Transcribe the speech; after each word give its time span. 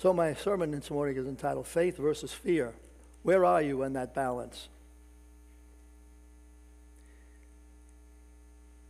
So, 0.00 0.14
my 0.14 0.32
sermon 0.32 0.70
this 0.70 0.90
morning 0.90 1.18
is 1.18 1.26
entitled 1.26 1.66
Faith 1.66 1.98
versus 1.98 2.32
Fear. 2.32 2.72
Where 3.22 3.44
are 3.44 3.60
you 3.60 3.82
in 3.82 3.92
that 3.92 4.14
balance? 4.14 4.70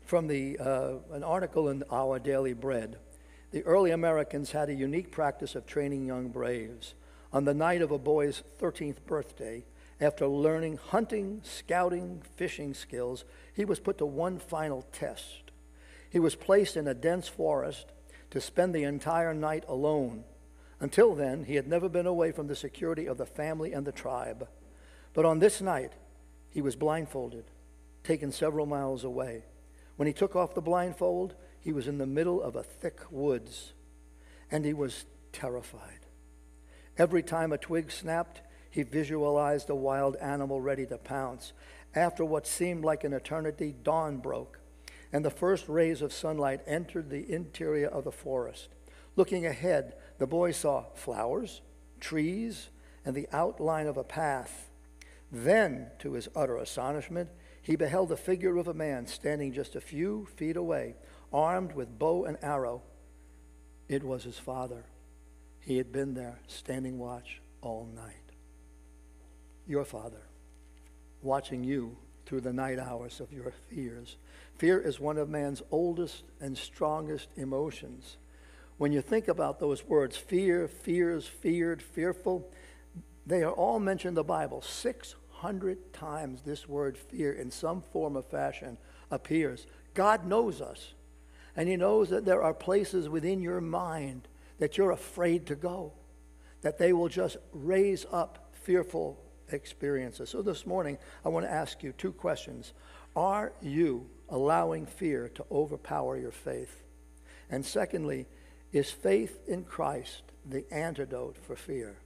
From 0.05 0.29
the, 0.29 0.57
uh, 0.61 0.99
an 1.11 1.25
article 1.25 1.69
in 1.69 1.83
Our 1.91 2.21
Daily 2.21 2.53
Bread, 2.53 2.97
the 3.51 3.65
early 3.65 3.91
Americans 3.91 4.53
had 4.53 4.69
a 4.69 4.73
unique 4.73 5.11
practice 5.11 5.57
of 5.57 5.67
training 5.67 6.07
young 6.07 6.29
braves. 6.29 6.95
On 7.33 7.45
the 7.45 7.55
night 7.55 7.83
of 7.83 7.91
a 7.91 7.99
boy's 7.99 8.45
13th 8.61 9.05
birthday, 9.05 9.65
after 10.01 10.29
learning 10.29 10.77
hunting, 10.77 11.41
scouting, 11.43 12.23
fishing 12.37 12.73
skills, 12.73 13.25
he 13.53 13.65
was 13.65 13.81
put 13.81 13.99
to 13.99 14.07
one 14.07 14.39
final 14.39 14.87
test. 14.93 15.51
He 16.09 16.21
was 16.21 16.37
placed 16.37 16.77
in 16.77 16.87
a 16.87 16.95
dense 16.95 17.27
forest 17.27 17.87
to 18.31 18.41
spend 18.41 18.73
the 18.73 18.85
entire 18.85 19.35
night 19.35 19.65
alone. 19.67 20.23
Until 20.81 21.15
then, 21.15 21.45
he 21.45 21.57
had 21.57 21.69
never 21.69 21.89
been 21.89 22.07
away 22.07 22.33
from 22.33 22.47
the 22.47 22.57
security 22.57 23.07
of 23.07 23.19
the 23.19 23.27
family 23.27 23.73
and 23.73 23.87
the 23.87 23.93
tribe. 23.93 24.49
But 25.13 25.27
on 25.27 25.39
this 25.39 25.61
night, 25.61 25.93
he 26.51 26.63
was 26.63 26.75
blindfolded, 26.75 27.45
taken 28.03 28.33
several 28.33 28.67
miles 28.67 29.05
away. 29.05 29.45
When 29.97 30.07
he 30.07 30.15
took 30.15 30.35
off 30.35 30.55
the 30.55 30.63
blindfold, 30.63 31.35
he 31.61 31.73
was 31.73 31.87
in 31.87 31.99
the 31.99 32.07
middle 32.07 32.43
of 32.43 32.57
a 32.57 32.63
thick 32.63 33.01
woods, 33.11 33.75
and 34.51 34.65
he 34.65 34.73
was 34.73 35.05
terrified. 35.33 36.07
Every 36.97 37.23
time 37.23 37.53
a 37.53 37.59
twig 37.59 37.93
snapped, 37.93 38.41
he 38.71 38.83
visualized 38.83 39.69
a 39.69 39.75
wild 39.75 40.17
animal 40.17 40.61
ready 40.61 40.87
to 40.87 40.97
pounce. 40.97 41.53
After 41.95 42.25
what 42.25 42.47
seemed 42.47 42.85
like 42.85 43.05
an 43.05 43.13
eternity, 43.13 43.75
dawn 43.83 44.19
broke, 44.19 44.61
and 45.13 45.25
the 45.25 45.31
first 45.31 45.69
rays 45.69 46.03
of 46.03 46.13
sunlight 46.13 46.61
entered 46.67 47.11
the 47.11 47.31
interior 47.31 47.89
of 47.89 48.05
the 48.05 48.13
forest. 48.13 48.69
Looking 49.17 49.45
ahead, 49.45 49.95
the 50.21 50.27
boy 50.27 50.53
saw 50.53 50.85
flowers, 50.95 51.63
trees, 51.99 52.69
and 53.07 53.17
the 53.17 53.27
outline 53.33 53.87
of 53.87 53.97
a 53.97 54.05
path. 54.05 54.71
Then, 55.33 55.87
to 56.01 56.13
his 56.13 56.29
utter 56.37 56.59
astonishment, 56.59 57.31
he 57.63 57.75
beheld 57.75 58.11
the 58.11 58.19
figure 58.19 58.59
of 58.59 58.69
a 58.69 58.75
man 58.75 59.07
standing 59.07 59.55
just 59.55 59.75
a 59.75 59.81
few 59.81 60.29
feet 60.37 60.59
away, 60.59 60.97
armed 61.33 61.73
with 61.73 61.99
bow 61.99 62.27
and 62.27 62.37
arrow. 62.43 62.83
It 63.89 64.05
was 64.05 64.25
his 64.25 64.39
father. 64.39 64.85
He 65.61 65.79
had 65.79 65.91
been 65.91 66.13
there, 66.13 66.39
standing 66.47 66.99
watch 66.99 67.41
all 67.63 67.89
night 67.97 68.15
your 69.67 69.85
Father, 69.85 70.23
watching 71.23 71.63
you 71.63 71.97
through 72.27 72.41
the 72.41 72.53
night 72.53 72.79
hours 72.79 73.21
of 73.21 73.33
your 73.33 73.53
fears. 73.71 74.17
Fear 74.59 74.81
is 74.81 74.99
one 74.99 75.17
of 75.17 75.31
man's 75.31 75.63
oldest 75.71 76.25
and 76.41 76.59
strongest 76.59 77.29
emotions. 77.37 78.17
When 78.81 78.93
you 78.93 79.03
think 79.03 79.29
about 79.29 79.61
those 79.61 79.85
words, 79.85 80.17
fear, 80.17 80.67
fears, 80.67 81.27
feared, 81.27 81.83
fearful, 81.83 82.51
they 83.27 83.43
are 83.43 83.53
all 83.53 83.79
mentioned 83.79 84.13
in 84.13 84.15
the 84.15 84.25
Bible. 84.25 84.63
600 84.63 85.93
times 85.93 86.41
this 86.41 86.67
word 86.67 86.97
fear 86.97 87.31
in 87.31 87.51
some 87.51 87.83
form 87.83 88.17
or 88.17 88.23
fashion 88.23 88.79
appears. 89.11 89.67
God 89.93 90.25
knows 90.25 90.63
us, 90.63 90.95
and 91.55 91.69
He 91.69 91.77
knows 91.77 92.09
that 92.09 92.25
there 92.25 92.43
are 92.43 92.55
places 92.55 93.07
within 93.07 93.43
your 93.43 93.61
mind 93.61 94.29
that 94.61 94.79
you're 94.79 94.93
afraid 94.93 95.45
to 95.49 95.57
go, 95.57 95.93
that 96.63 96.79
they 96.79 96.95
will 96.95 97.11
just 97.11 97.37
raise 97.53 98.07
up 98.11 98.51
fearful 98.65 99.23
experiences. 99.53 100.31
So 100.31 100.41
this 100.41 100.65
morning, 100.65 100.97
I 101.23 101.29
want 101.29 101.45
to 101.45 101.53
ask 101.53 101.83
you 101.83 101.93
two 101.93 102.13
questions. 102.13 102.73
Are 103.15 103.53
you 103.61 104.09
allowing 104.31 104.87
fear 104.87 105.29
to 105.35 105.45
overpower 105.53 106.17
your 106.17 106.33
faith? 106.33 106.83
And 107.51 107.67
secondly, 107.67 108.27
is 108.73 108.91
faith 108.91 109.41
in 109.49 109.65
Christ 109.65 110.23
the 110.49 110.65
antidote 110.73 111.37
for 111.37 111.57
fear? 111.57 111.97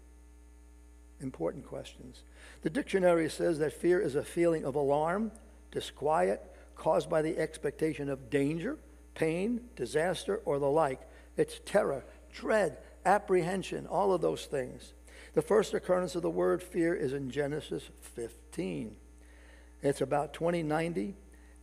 Important 1.21 1.67
questions. 1.67 2.23
The 2.63 2.71
dictionary 2.71 3.31
says 3.31 3.59
that 3.59 3.73
fear 3.73 4.01
is 4.01 4.15
a 4.15 4.23
feeling 4.23 4.65
of 4.65 4.75
alarm, 4.75 5.33
disquiet, 5.71 6.43
caused 6.77 7.09
by 7.09 7.23
the 7.23 7.39
expectation 7.39 8.09
of 8.09 8.31
danger, 8.31 8.79
pain, 9.15 9.61
disaster, 9.77 10.41
or 10.45 10.59
the 10.59 10.69
like. 10.69 11.01
It's 11.37 11.61
terror, 11.65 12.05
dread, 12.33 12.79
apprehension, 13.05 13.87
all 13.87 14.13
of 14.13 14.21
those 14.21 14.47
things. 14.47 14.93
The 15.35 15.43
first 15.43 15.75
occurrence 15.75 16.15
of 16.15 16.23
the 16.23 16.31
word 16.31 16.63
fear 16.63 16.95
is 16.95 17.13
in 17.13 17.31
Genesis 17.31 17.91
15. 18.01 18.97
It's 19.83 20.01
about 20.01 20.33
2090. 20.33 21.15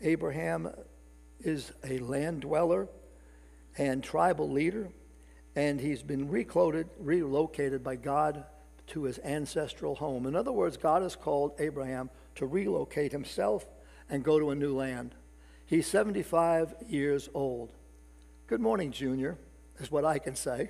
Abraham 0.02 0.70
is 1.40 1.72
a 1.84 2.00
land 2.00 2.42
dweller 2.42 2.88
and 3.78 4.04
tribal 4.04 4.50
leader, 4.50 4.90
and 5.56 5.79
he's 5.79 6.01
been 6.01 6.29
relocated, 6.29 6.88
relocated 7.00 7.84
by 7.84 7.95
God 7.95 8.45
to 8.88 9.03
his 9.03 9.19
ancestral 9.19 9.95
home. 9.95 10.25
In 10.25 10.35
other 10.35 10.51
words, 10.51 10.78
God 10.78 11.01
has 11.01 11.16
called 11.16 11.53
Abraham 11.59 12.09
to 12.35 12.45
relocate 12.45 13.12
himself 13.12 13.66
and 14.09 14.23
go 14.23 14.39
to 14.39 14.51
a 14.51 14.56
new 14.56 14.75
land. 14.75 15.16
He's 15.66 15.88
75 15.88 16.73
years 16.88 17.29
old. 17.34 17.72
Good 18.47 18.62
morning, 18.62 18.91
Junior, 18.91 19.38
is 19.79 19.91
what 19.91 20.03
I 20.03 20.19
can 20.19 20.35
say. 20.35 20.69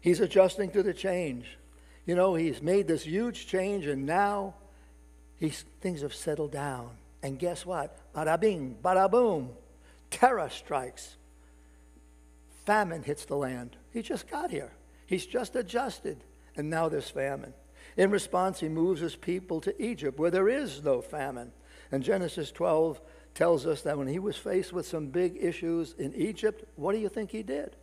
He's 0.00 0.20
adjusting 0.20 0.70
to 0.72 0.82
the 0.82 0.94
change. 0.94 1.58
You 2.04 2.14
know, 2.14 2.34
he's 2.34 2.62
made 2.62 2.88
this 2.88 3.04
huge 3.04 3.46
change, 3.46 3.86
and 3.86 4.06
now 4.06 4.54
he's, 5.36 5.64
things 5.80 6.02
have 6.02 6.14
settled 6.14 6.52
down. 6.52 6.90
And 7.22 7.38
guess 7.38 7.66
what? 7.66 7.98
Bada 8.14 8.38
bing, 8.38 8.76
bada 8.82 9.10
boom. 9.10 9.50
Terror 10.10 10.48
strikes. 10.50 11.16
Famine 12.68 13.02
hits 13.02 13.24
the 13.24 13.34
land. 13.34 13.78
He 13.94 14.02
just 14.02 14.28
got 14.28 14.50
here. 14.50 14.72
He's 15.06 15.24
just 15.24 15.56
adjusted, 15.56 16.22
and 16.54 16.68
now 16.68 16.90
there's 16.90 17.08
famine. 17.08 17.54
In 17.96 18.10
response, 18.10 18.60
he 18.60 18.68
moves 18.68 19.00
his 19.00 19.16
people 19.16 19.62
to 19.62 19.82
Egypt, 19.82 20.18
where 20.18 20.30
there 20.30 20.50
is 20.50 20.84
no 20.84 21.00
famine. 21.00 21.52
And 21.90 22.02
Genesis 22.02 22.52
12 22.52 23.00
tells 23.32 23.66
us 23.66 23.80
that 23.80 23.96
when 23.96 24.06
he 24.06 24.18
was 24.18 24.36
faced 24.36 24.74
with 24.74 24.86
some 24.86 25.06
big 25.06 25.38
issues 25.40 25.94
in 25.96 26.14
Egypt, 26.14 26.62
what 26.76 26.92
do 26.92 26.98
you 26.98 27.08
think 27.08 27.30
he 27.30 27.42
did? 27.42 27.74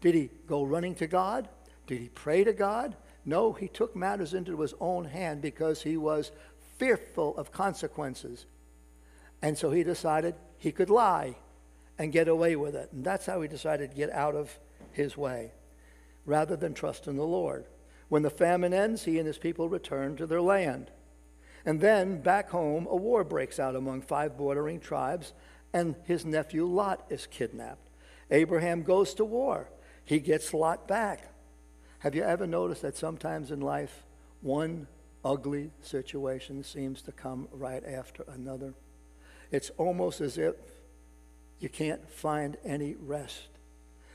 Did 0.00 0.14
he 0.14 0.30
go 0.46 0.62
running 0.62 0.94
to 0.94 1.08
God? 1.08 1.48
Did 1.88 1.98
he 1.98 2.08
pray 2.08 2.44
to 2.44 2.52
God? 2.52 2.94
No, 3.24 3.52
he 3.52 3.66
took 3.66 3.96
matters 3.96 4.32
into 4.32 4.60
his 4.60 4.74
own 4.78 5.06
hand 5.06 5.42
because 5.42 5.82
he 5.82 5.96
was 5.96 6.30
fearful 6.78 7.36
of 7.36 7.50
consequences. 7.50 8.46
And 9.42 9.58
so 9.58 9.72
he 9.72 9.82
decided 9.82 10.36
he 10.56 10.70
could 10.70 10.88
lie 10.88 11.34
and 11.98 12.12
get 12.12 12.28
away 12.28 12.56
with 12.56 12.74
it. 12.74 12.90
And 12.92 13.04
that's 13.04 13.26
how 13.26 13.40
he 13.40 13.48
decided 13.48 13.90
to 13.90 13.96
get 13.96 14.10
out 14.10 14.34
of 14.34 14.58
his 14.92 15.16
way 15.16 15.52
rather 16.26 16.56
than 16.56 16.74
trust 16.74 17.06
in 17.06 17.16
the 17.16 17.26
Lord. 17.26 17.66
When 18.08 18.22
the 18.22 18.30
famine 18.30 18.72
ends, 18.72 19.04
he 19.04 19.18
and 19.18 19.26
his 19.26 19.38
people 19.38 19.68
return 19.68 20.16
to 20.16 20.26
their 20.26 20.40
land. 20.40 20.90
And 21.64 21.80
then 21.80 22.20
back 22.20 22.50
home, 22.50 22.86
a 22.90 22.96
war 22.96 23.24
breaks 23.24 23.58
out 23.58 23.76
among 23.76 24.02
five 24.02 24.36
bordering 24.36 24.80
tribes, 24.80 25.32
and 25.72 25.94
his 26.04 26.24
nephew 26.24 26.66
Lot 26.66 27.04
is 27.08 27.26
kidnapped. 27.26 27.88
Abraham 28.30 28.82
goes 28.82 29.14
to 29.14 29.24
war. 29.24 29.70
He 30.04 30.18
gets 30.20 30.52
Lot 30.52 30.86
back. 30.86 31.32
Have 32.00 32.14
you 32.14 32.22
ever 32.22 32.46
noticed 32.46 32.82
that 32.82 32.96
sometimes 32.96 33.50
in 33.50 33.60
life, 33.60 34.04
one 34.42 34.86
ugly 35.24 35.70
situation 35.80 36.62
seems 36.62 37.00
to 37.02 37.12
come 37.12 37.48
right 37.50 37.82
after 37.84 38.24
another? 38.28 38.74
It's 39.50 39.70
almost 39.78 40.20
as 40.20 40.36
if 40.36 40.54
you 41.64 41.68
can't 41.68 42.08
find 42.08 42.56
any 42.64 42.94
rest. 42.94 43.48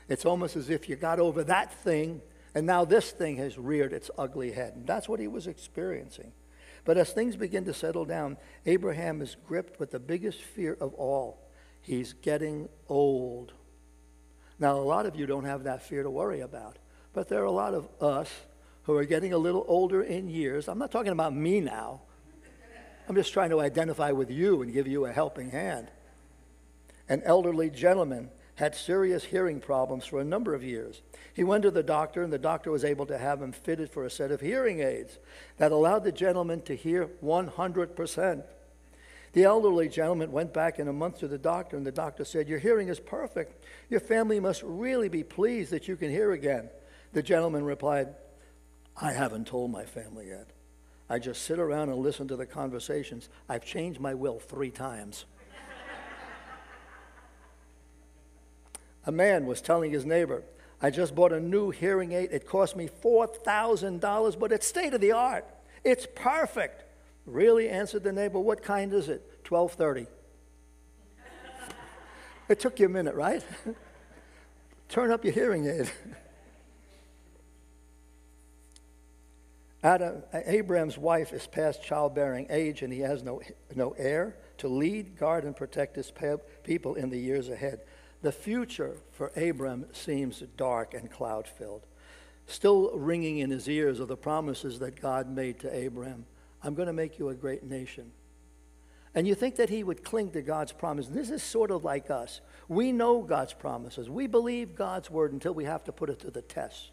It's 0.08 0.24
almost 0.24 0.56
as 0.56 0.70
if 0.70 0.88
you 0.88 0.96
got 0.96 1.20
over 1.20 1.44
that 1.44 1.74
thing 1.84 2.22
and 2.54 2.66
now 2.66 2.84
this 2.84 3.10
thing 3.12 3.36
has 3.36 3.58
reared 3.58 3.92
its 3.92 4.10
ugly 4.18 4.52
head. 4.52 4.74
And 4.74 4.86
that's 4.86 5.08
what 5.08 5.20
he 5.20 5.28
was 5.28 5.46
experiencing. 5.46 6.32
But 6.84 6.96
as 6.96 7.12
things 7.12 7.36
begin 7.36 7.64
to 7.66 7.74
settle 7.74 8.04
down, 8.04 8.38
Abraham 8.66 9.20
is 9.20 9.36
gripped 9.46 9.78
with 9.78 9.90
the 9.90 10.00
biggest 10.00 10.40
fear 10.40 10.76
of 10.80 10.94
all. 10.94 11.46
He's 11.80 12.12
getting 12.12 12.68
old. 12.88 13.52
Now, 14.58 14.76
a 14.76 14.80
lot 14.80 15.06
of 15.06 15.16
you 15.16 15.26
don't 15.26 15.44
have 15.44 15.64
that 15.64 15.82
fear 15.82 16.02
to 16.02 16.10
worry 16.10 16.40
about. 16.40 16.78
But 17.12 17.28
there 17.28 17.42
are 17.42 17.46
a 17.46 17.52
lot 17.52 17.74
of 17.74 17.88
us 18.00 18.30
who 18.84 18.96
are 18.96 19.04
getting 19.04 19.32
a 19.32 19.38
little 19.38 19.64
older 19.68 20.02
in 20.02 20.28
years. 20.28 20.68
I'm 20.68 20.78
not 20.78 20.90
talking 20.90 21.12
about 21.12 21.34
me 21.34 21.60
now. 21.60 22.02
I'm 23.08 23.14
just 23.14 23.32
trying 23.32 23.50
to 23.50 23.60
identify 23.60 24.12
with 24.12 24.30
you 24.30 24.62
and 24.62 24.72
give 24.72 24.86
you 24.86 25.06
a 25.06 25.12
helping 25.12 25.50
hand. 25.50 25.88
An 27.10 27.22
elderly 27.24 27.70
gentleman 27.70 28.30
had 28.54 28.76
serious 28.76 29.24
hearing 29.24 29.58
problems 29.58 30.06
for 30.06 30.20
a 30.20 30.24
number 30.24 30.54
of 30.54 30.62
years. 30.62 31.02
He 31.34 31.42
went 31.42 31.64
to 31.64 31.70
the 31.72 31.82
doctor, 31.82 32.22
and 32.22 32.32
the 32.32 32.38
doctor 32.38 32.70
was 32.70 32.84
able 32.84 33.04
to 33.06 33.18
have 33.18 33.42
him 33.42 33.50
fitted 33.50 33.90
for 33.90 34.04
a 34.04 34.10
set 34.10 34.30
of 34.30 34.40
hearing 34.40 34.80
aids 34.80 35.18
that 35.56 35.72
allowed 35.72 36.04
the 36.04 36.12
gentleman 36.12 36.62
to 36.62 36.76
hear 36.76 37.08
100%. 37.22 38.44
The 39.32 39.44
elderly 39.44 39.88
gentleman 39.88 40.30
went 40.30 40.54
back 40.54 40.78
in 40.78 40.86
a 40.86 40.92
month 40.92 41.18
to 41.18 41.28
the 41.28 41.38
doctor, 41.38 41.76
and 41.76 41.84
the 41.84 41.90
doctor 41.90 42.24
said, 42.24 42.48
Your 42.48 42.60
hearing 42.60 42.88
is 42.88 43.00
perfect. 43.00 43.64
Your 43.88 44.00
family 44.00 44.38
must 44.38 44.62
really 44.62 45.08
be 45.08 45.24
pleased 45.24 45.72
that 45.72 45.88
you 45.88 45.96
can 45.96 46.10
hear 46.10 46.30
again. 46.30 46.70
The 47.12 47.22
gentleman 47.22 47.64
replied, 47.64 48.14
I 48.96 49.12
haven't 49.12 49.48
told 49.48 49.72
my 49.72 49.84
family 49.84 50.28
yet. 50.28 50.50
I 51.08 51.18
just 51.18 51.42
sit 51.42 51.58
around 51.58 51.88
and 51.88 51.98
listen 51.98 52.28
to 52.28 52.36
the 52.36 52.46
conversations. 52.46 53.28
I've 53.48 53.64
changed 53.64 53.98
my 53.98 54.14
will 54.14 54.38
three 54.38 54.70
times. 54.70 55.24
A 59.06 59.12
man 59.12 59.46
was 59.46 59.60
telling 59.60 59.92
his 59.92 60.04
neighbor, 60.04 60.42
I 60.82 60.90
just 60.90 61.14
bought 61.14 61.32
a 61.32 61.40
new 61.40 61.70
hearing 61.70 62.12
aid. 62.12 62.30
It 62.32 62.46
cost 62.46 62.76
me 62.76 62.88
$4,000, 63.02 64.38
but 64.38 64.52
it's 64.52 64.66
state 64.66 64.94
of 64.94 65.00
the 65.00 65.12
art. 65.12 65.46
It's 65.84 66.06
perfect. 66.14 66.84
Really? 67.26 67.68
answered 67.68 68.02
the 68.02 68.12
neighbor. 68.12 68.38
What 68.38 68.62
kind 68.62 68.92
is 68.92 69.08
it? 69.08 69.22
1230. 69.48 70.06
it 72.48 72.60
took 72.60 72.80
you 72.80 72.86
a 72.86 72.88
minute, 72.88 73.14
right? 73.14 73.44
Turn 74.88 75.10
up 75.10 75.24
your 75.24 75.34
hearing 75.34 75.66
aid. 75.66 75.90
Adam, 79.82 80.22
Abraham's 80.32 80.98
wife 80.98 81.32
is 81.32 81.46
past 81.46 81.82
childbearing 81.82 82.46
age, 82.50 82.82
and 82.82 82.92
he 82.92 83.00
has 83.00 83.22
no, 83.22 83.40
no 83.74 83.92
heir 83.92 84.36
to 84.58 84.68
lead, 84.68 85.16
guard, 85.16 85.44
and 85.44 85.56
protect 85.56 85.96
his 85.96 86.12
people 86.64 86.94
in 86.96 87.08
the 87.08 87.18
years 87.18 87.48
ahead. 87.48 87.80
The 88.22 88.32
future 88.32 88.96
for 89.12 89.32
Abram 89.36 89.86
seems 89.92 90.40
dark 90.56 90.94
and 90.94 91.10
cloud 91.10 91.46
filled. 91.46 91.86
Still 92.46 92.90
ringing 92.96 93.38
in 93.38 93.50
his 93.50 93.68
ears 93.68 94.00
are 94.00 94.06
the 94.06 94.16
promises 94.16 94.78
that 94.80 95.00
God 95.00 95.30
made 95.30 95.60
to 95.60 95.86
Abram 95.86 96.26
I'm 96.62 96.74
going 96.74 96.86
to 96.86 96.92
make 96.92 97.18
you 97.18 97.28
a 97.28 97.34
great 97.34 97.64
nation. 97.64 98.12
And 99.14 99.26
you 99.26 99.34
think 99.34 99.56
that 99.56 99.70
he 99.70 99.82
would 99.82 100.04
cling 100.04 100.30
to 100.32 100.42
God's 100.42 100.72
promise. 100.72 101.08
This 101.08 101.30
is 101.30 101.42
sort 101.42 101.70
of 101.70 101.84
like 101.84 102.10
us. 102.10 102.40
We 102.68 102.92
know 102.92 103.22
God's 103.22 103.54
promises. 103.54 104.08
We 104.08 104.26
believe 104.26 104.76
God's 104.76 105.10
word 105.10 105.32
until 105.32 105.52
we 105.52 105.64
have 105.64 105.84
to 105.84 105.92
put 105.92 106.10
it 106.10 106.20
to 106.20 106.30
the 106.30 106.42
test. 106.42 106.92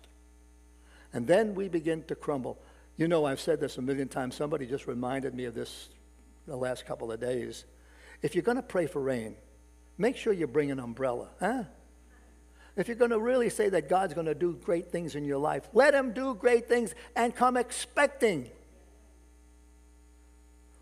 And 1.14 1.28
then 1.28 1.54
we 1.54 1.70
begin 1.70 2.04
to 2.04 2.16
crumble. 2.16 2.58
You 2.96 3.08
know, 3.08 3.26
I've 3.26 3.40
said 3.40 3.60
this 3.60 3.78
a 3.78 3.82
million 3.82 4.08
times. 4.08 4.36
Somebody 4.36 4.66
just 4.66 4.88
reminded 4.88 5.36
me 5.36 5.46
of 5.46 5.54
this 5.54 5.90
the 6.48 6.56
last 6.56 6.86
couple 6.86 7.12
of 7.12 7.20
days. 7.20 7.66
If 8.24 8.34
you're 8.34 8.44
going 8.44 8.58
to 8.58 8.64
pray 8.64 8.88
for 8.88 9.02
rain, 9.02 9.36
make 9.98 10.18
sure 10.18 10.34
you 10.34 10.48
bring 10.48 10.72
an 10.72 10.80
umbrella. 10.80 11.30
Huh? 11.40 11.64
If 12.76 12.88
you're 12.88 12.96
going 12.96 13.12
to 13.12 13.20
really 13.20 13.50
say 13.50 13.70
that 13.70 13.90
God's 13.90 14.14
going 14.14 14.28
to 14.28 14.36
do 14.36 14.54
great 14.64 14.92
things 14.92 15.16
in 15.16 15.26
your 15.26 15.40
life, 15.40 15.68
let 15.74 15.96
Him 15.96 16.14
do 16.14 16.36
great 16.36 16.68
things 16.68 16.94
and 17.16 17.36
come 17.36 17.58
expecting. 17.58 18.50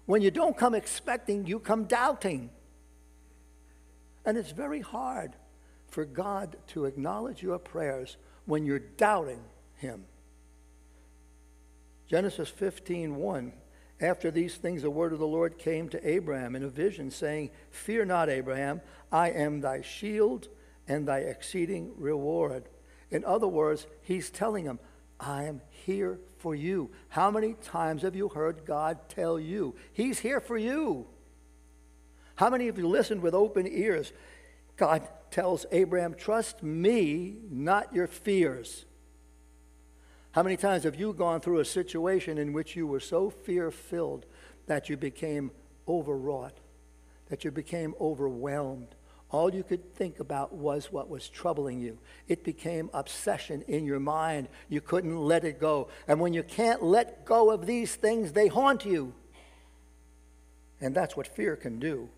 When 0.06 0.22
you 0.22 0.30
don't 0.30 0.58
come 0.58 0.76
expecting, 0.76 1.46
you 1.48 1.60
come 1.60 1.86
doubting. 1.86 2.50
And 4.26 4.38
it's 4.38 4.52
very 4.52 4.82
hard 4.82 5.34
for 5.88 6.04
God 6.04 6.58
to 6.68 6.86
acknowledge 6.86 7.42
your 7.42 7.58
prayers 7.60 8.18
when 8.46 8.66
you're 8.66 8.80
doubting 8.80 9.42
Him. 9.78 10.04
Genesis 12.08 12.50
15 12.50 13.16
1. 13.16 13.54
After 14.02 14.30
these 14.30 14.56
things, 14.56 14.82
the 14.82 14.90
word 14.90 15.14
of 15.14 15.20
the 15.20 15.28
Lord 15.28 15.58
came 15.58 15.88
to 15.90 16.08
Abraham 16.08 16.56
in 16.56 16.64
a 16.64 16.70
vision, 16.70 17.12
saying, 17.12 17.52
Fear 17.70 18.06
not, 18.06 18.30
Abraham, 18.30 18.82
I 19.12 19.30
am 19.30 19.62
thy 19.62 19.82
shield 19.82 20.50
and 20.88 21.08
thy 21.08 21.20
exceeding 21.20 21.94
reward. 21.98 22.66
In 23.10 23.24
other 23.24 23.48
words, 23.48 23.88
he's 24.02 24.30
telling 24.30 24.66
him, 24.66 24.80
I 25.20 25.46
am 25.46 25.62
here 25.70 26.20
for 26.40 26.54
you. 26.54 26.92
How 27.08 27.32
many 27.32 27.54
times 27.54 28.02
have 28.02 28.16
you 28.16 28.28
heard 28.28 28.66
God 28.66 29.08
tell 29.08 29.40
you? 29.40 29.76
He's 29.94 30.20
here 30.20 30.42
for 30.42 30.58
you. 30.58 31.08
How 32.36 32.50
many 32.50 32.68
of 32.68 32.78
you 32.78 32.88
listened 32.88 33.22
with 33.22 33.34
open 33.34 33.66
ears? 33.66 34.12
God 34.76 35.08
tells 35.32 35.66
Abraham, 35.72 36.14
Trust 36.14 36.62
me, 36.62 37.38
not 37.50 37.94
your 37.94 38.08
fears. 38.08 38.86
How 40.36 40.44
many 40.44 40.58
times 40.58 40.84
have 40.84 41.00
you 41.00 41.14
gone 41.14 41.40
through 41.40 41.60
a 41.60 41.66
situation 41.66 42.38
in 42.38 42.52
which 42.52 42.76
you 42.76 42.86
were 42.86 43.00
so 43.00 43.30
fear 43.30 43.72
filled 43.72 44.26
that 44.68 44.90
you 44.90 44.98
became 44.98 45.50
overwrought, 45.88 46.58
that 47.30 47.46
you 47.46 47.52
became 47.52 47.96
overwhelmed? 48.02 48.96
All 49.32 49.56
you 49.56 49.64
could 49.64 49.96
think 49.96 50.20
about 50.20 50.54
was 50.54 50.92
what 50.92 51.10
was 51.10 51.30
troubling 51.30 51.80
you. 51.80 52.00
It 52.28 52.44
became 52.44 52.90
obsession 52.94 53.62
in 53.70 53.86
your 53.86 54.02
mind. 54.02 54.50
You 54.68 54.82
couldn't 54.82 55.18
let 55.18 55.46
it 55.46 55.58
go. 55.58 55.88
And 56.06 56.20
when 56.20 56.34
you 56.34 56.44
can't 56.44 56.84
let 56.84 57.24
go 57.24 57.50
of 57.50 57.66
these 57.66 57.96
things, 57.96 58.34
they 58.34 58.50
haunt 58.50 58.84
you. 58.84 59.14
And 60.82 60.94
that's 60.94 61.16
what 61.16 61.28
fear 61.28 61.56
can 61.56 61.80
do. 61.80 62.10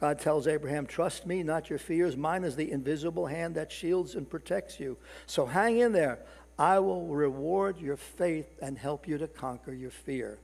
God 0.00 0.18
tells 0.18 0.46
Abraham, 0.46 0.86
Trust 0.86 1.26
me, 1.26 1.42
not 1.42 1.68
your 1.68 1.78
fears. 1.78 2.16
Mine 2.16 2.44
is 2.44 2.56
the 2.56 2.70
invisible 2.70 3.26
hand 3.26 3.54
that 3.56 3.70
shields 3.70 4.14
and 4.14 4.28
protects 4.28 4.80
you. 4.80 4.96
So 5.26 5.44
hang 5.44 5.78
in 5.78 5.92
there. 5.92 6.20
I 6.58 6.78
will 6.78 7.06
reward 7.06 7.78
your 7.78 7.96
faith 7.96 8.46
and 8.62 8.76
help 8.76 9.06
you 9.06 9.18
to 9.18 9.28
conquer 9.28 9.72
your 9.72 9.90
fear. 9.90 10.38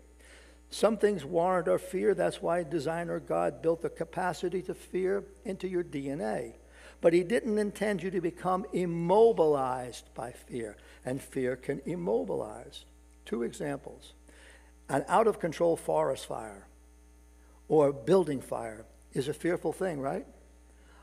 Some 0.70 0.96
things 0.96 1.24
warrant 1.24 1.68
our 1.68 1.78
fear. 1.78 2.14
That's 2.14 2.42
why 2.42 2.62
designer 2.62 3.20
God 3.20 3.62
built 3.62 3.82
the 3.82 3.88
capacity 3.88 4.62
to 4.62 4.74
fear 4.74 5.24
into 5.44 5.68
your 5.68 5.84
DNA. 5.84 6.54
But 7.00 7.12
he 7.12 7.22
didn't 7.22 7.58
intend 7.58 8.02
you 8.02 8.10
to 8.10 8.20
become 8.20 8.66
immobilized 8.72 10.12
by 10.14 10.32
fear, 10.32 10.76
and 11.04 11.20
fear 11.20 11.56
can 11.56 11.80
immobilize. 11.84 12.84
Two 13.24 13.42
examples 13.42 14.12
an 14.88 15.04
out 15.08 15.26
of 15.26 15.40
control 15.40 15.76
forest 15.76 16.26
fire 16.26 16.66
or 17.68 17.92
building 17.92 18.40
fire 18.40 18.84
is 19.12 19.28
a 19.28 19.34
fearful 19.34 19.72
thing, 19.72 20.00
right? 20.00 20.26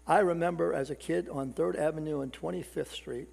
I 0.05 0.19
remember 0.19 0.73
as 0.73 0.89
a 0.89 0.95
kid 0.95 1.29
on 1.29 1.53
3rd 1.53 1.77
Avenue 1.77 2.21
and 2.21 2.31
25th 2.31 2.91
Street, 2.91 3.29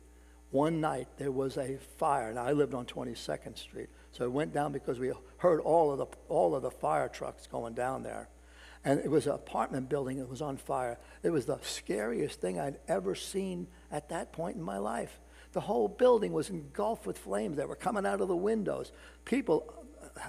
one 0.50 0.80
night 0.80 1.08
there 1.16 1.30
was 1.30 1.56
a 1.56 1.78
fire, 1.98 2.28
and 2.28 2.38
I 2.38 2.52
lived 2.52 2.74
on 2.74 2.86
22nd 2.86 3.56
Street. 3.58 3.88
So 4.12 4.24
it 4.24 4.32
went 4.32 4.52
down 4.52 4.72
because 4.72 4.98
we 4.98 5.12
heard 5.38 5.60
all 5.60 5.92
of 5.92 5.98
the, 5.98 6.06
all 6.28 6.54
of 6.54 6.62
the 6.62 6.70
fire 6.70 7.08
trucks 7.08 7.46
going 7.46 7.74
down 7.74 8.02
there. 8.02 8.28
And 8.84 8.98
it 9.00 9.10
was 9.10 9.26
an 9.26 9.32
apartment 9.32 9.88
building 9.88 10.18
that 10.18 10.28
was 10.28 10.42
on 10.42 10.56
fire. 10.56 10.98
It 11.22 11.30
was 11.30 11.46
the 11.46 11.58
scariest 11.62 12.40
thing 12.40 12.58
I'd 12.58 12.78
ever 12.88 13.14
seen 13.14 13.68
at 13.92 14.08
that 14.08 14.32
point 14.32 14.56
in 14.56 14.62
my 14.62 14.78
life. 14.78 15.20
The 15.52 15.60
whole 15.60 15.88
building 15.88 16.32
was 16.32 16.50
engulfed 16.50 17.06
with 17.06 17.18
flames 17.18 17.56
that 17.58 17.68
were 17.68 17.76
coming 17.76 18.06
out 18.06 18.20
of 18.20 18.28
the 18.28 18.36
windows. 18.36 18.92
People, 19.24 19.72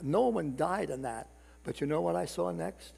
no 0.02 0.28
one 0.28 0.56
died 0.56 0.90
in 0.90 1.04
that. 1.04 1.30
But 1.64 1.80
you 1.80 1.88
know 1.88 2.02
what 2.02 2.16
I 2.16 2.26
saw 2.26 2.52
next? 2.52 2.94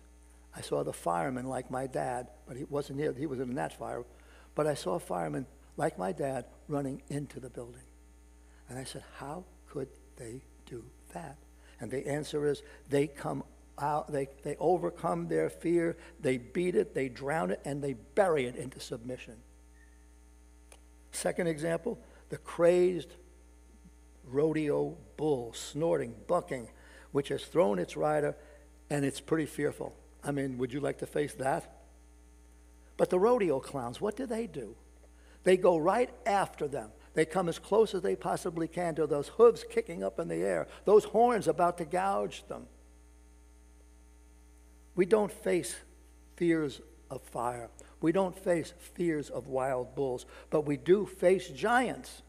I 0.55 0.61
saw 0.61 0.83
the 0.83 0.93
fireman 0.93 1.47
like 1.47 1.71
my 1.71 1.87
dad, 1.87 2.29
but 2.47 2.57
he 2.57 2.63
wasn't 2.65 2.99
here. 2.99 3.13
He 3.13 3.25
was 3.25 3.39
in 3.39 3.55
that 3.55 3.77
fire. 3.77 4.03
But 4.55 4.67
I 4.67 4.75
saw 4.75 4.95
a 4.95 4.99
fireman 4.99 5.47
like 5.77 5.97
my 5.97 6.11
dad 6.11 6.45
running 6.67 7.01
into 7.09 7.39
the 7.39 7.49
building. 7.49 7.81
And 8.69 8.77
I 8.77 8.83
said, 8.83 9.03
How 9.17 9.45
could 9.67 9.89
they 10.15 10.43
do 10.65 10.83
that? 11.13 11.37
And 11.79 11.89
the 11.89 12.07
answer 12.07 12.47
is 12.47 12.61
they 12.89 13.07
come 13.07 13.43
out, 13.79 14.11
they, 14.11 14.29
they 14.43 14.55
overcome 14.59 15.27
their 15.27 15.49
fear, 15.49 15.97
they 16.19 16.37
beat 16.37 16.75
it, 16.75 16.93
they 16.93 17.09
drown 17.09 17.51
it, 17.51 17.59
and 17.65 17.83
they 17.83 17.93
bury 17.93 18.45
it 18.45 18.55
into 18.55 18.79
submission. 18.79 19.35
Second 21.11 21.47
example 21.47 21.99
the 22.29 22.37
crazed 22.37 23.13
rodeo 24.25 24.97
bull, 25.17 25.53
snorting, 25.53 26.15
bucking, 26.27 26.67
which 27.11 27.27
has 27.29 27.43
thrown 27.43 27.77
its 27.77 27.95
rider, 27.95 28.35
and 28.89 29.05
it's 29.05 29.19
pretty 29.19 29.45
fearful. 29.45 29.95
I 30.23 30.31
mean, 30.31 30.57
would 30.57 30.73
you 30.73 30.79
like 30.79 30.99
to 30.99 31.05
face 31.05 31.33
that? 31.35 31.69
But 32.97 33.09
the 33.09 33.19
rodeo 33.19 33.59
clowns, 33.59 33.99
what 33.99 34.15
do 34.15 34.25
they 34.25 34.47
do? 34.47 34.75
They 35.43 35.57
go 35.57 35.77
right 35.77 36.09
after 36.25 36.67
them. 36.67 36.89
They 37.13 37.25
come 37.25 37.49
as 37.49 37.59
close 37.59 37.93
as 37.93 38.01
they 38.01 38.15
possibly 38.15 38.67
can 38.67 38.95
to 38.95 39.05
those 39.05 39.27
hooves 39.27 39.65
kicking 39.69 40.03
up 40.03 40.19
in 40.19 40.27
the 40.27 40.35
air, 40.37 40.67
those 40.85 41.03
horns 41.03 41.47
about 41.47 41.77
to 41.77 41.85
gouge 41.85 42.43
them. 42.47 42.65
We 44.95 45.05
don't 45.05 45.31
face 45.31 45.75
fears 46.35 46.81
of 47.09 47.21
fire. 47.21 47.69
We 48.01 48.11
don't 48.11 48.37
face 48.37 48.73
fears 48.79 49.29
of 49.29 49.47
wild 49.47 49.95
bulls, 49.95 50.25
but 50.49 50.65
we 50.65 50.77
do 50.77 51.05
face 51.05 51.49
giants. 51.49 52.21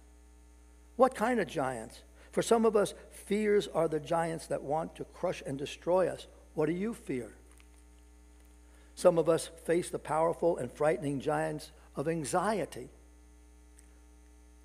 What 0.97 1.15
kind 1.15 1.41
of 1.41 1.49
giants? 1.49 2.03
For 2.31 2.43
some 2.43 2.65
of 2.65 2.77
us, 2.77 2.95
fears 3.11 3.69
are 3.69 3.89
the 3.89 4.01
giants 4.01 4.47
that 4.49 4.63
want 4.63 4.97
to 4.97 5.05
crush 5.05 5.43
and 5.47 5.59
destroy 5.59 6.09
us. 6.09 6.27
What 6.55 6.67
do 6.67 6.73
you 6.73 6.95
fear? 6.95 7.33
Some 8.95 9.19
of 9.19 9.29
us 9.29 9.51
face 9.65 9.91
the 9.91 9.99
powerful 9.99 10.57
and 10.57 10.71
frightening 10.71 11.21
giants 11.21 11.73
of 11.97 12.09
anxiety. 12.09 12.91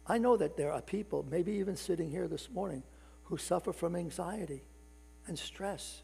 I 0.06 0.18
know 0.18 0.38
that 0.38 0.58
there 0.58 0.72
are 0.72 0.82
people, 0.82 1.26
maybe 1.30 1.54
even 1.54 1.76
sitting 1.76 2.10
here 2.10 2.28
this 2.28 2.50
morning, 2.50 2.84
who 3.26 3.38
suffer 3.38 3.72
from 3.72 3.96
anxiety 3.96 4.64
and 5.28 5.38
stress 5.38 6.02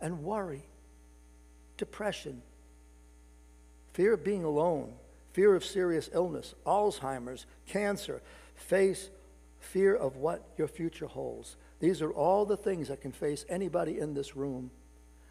and 0.00 0.24
worry, 0.24 0.64
depression, 1.76 2.42
fear 3.92 4.14
of 4.14 4.24
being 4.24 4.44
alone, 4.44 4.92
fear 5.32 5.54
of 5.54 5.64
serious 5.64 6.10
illness, 6.12 6.54
Alzheimer's, 6.66 7.46
cancer, 7.66 8.20
face 8.54 9.10
fear 9.60 9.94
of 9.94 10.16
what 10.16 10.44
your 10.56 10.68
future 10.68 11.06
holds. 11.06 11.56
These 11.80 12.02
are 12.02 12.12
all 12.12 12.44
the 12.44 12.56
things 12.56 12.88
that 12.88 13.00
can 13.00 13.12
face 13.12 13.44
anybody 13.48 13.98
in 13.98 14.14
this 14.14 14.36
room, 14.36 14.70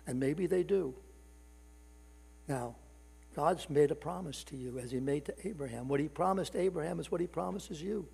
and 0.05 0.19
maybe 0.19 0.47
they 0.47 0.63
do. 0.63 0.93
Now, 2.47 2.75
God's 3.35 3.69
made 3.69 3.91
a 3.91 3.95
promise 3.95 4.43
to 4.45 4.55
you 4.55 4.79
as 4.79 4.91
he 4.91 4.99
made 4.99 5.25
to 5.25 5.35
Abraham. 5.47 5.87
What 5.87 5.99
he 5.99 6.07
promised 6.07 6.55
Abraham 6.55 6.99
is 6.99 7.11
what 7.11 7.21
he 7.21 7.27
promises 7.27 7.81
you. 7.81 8.07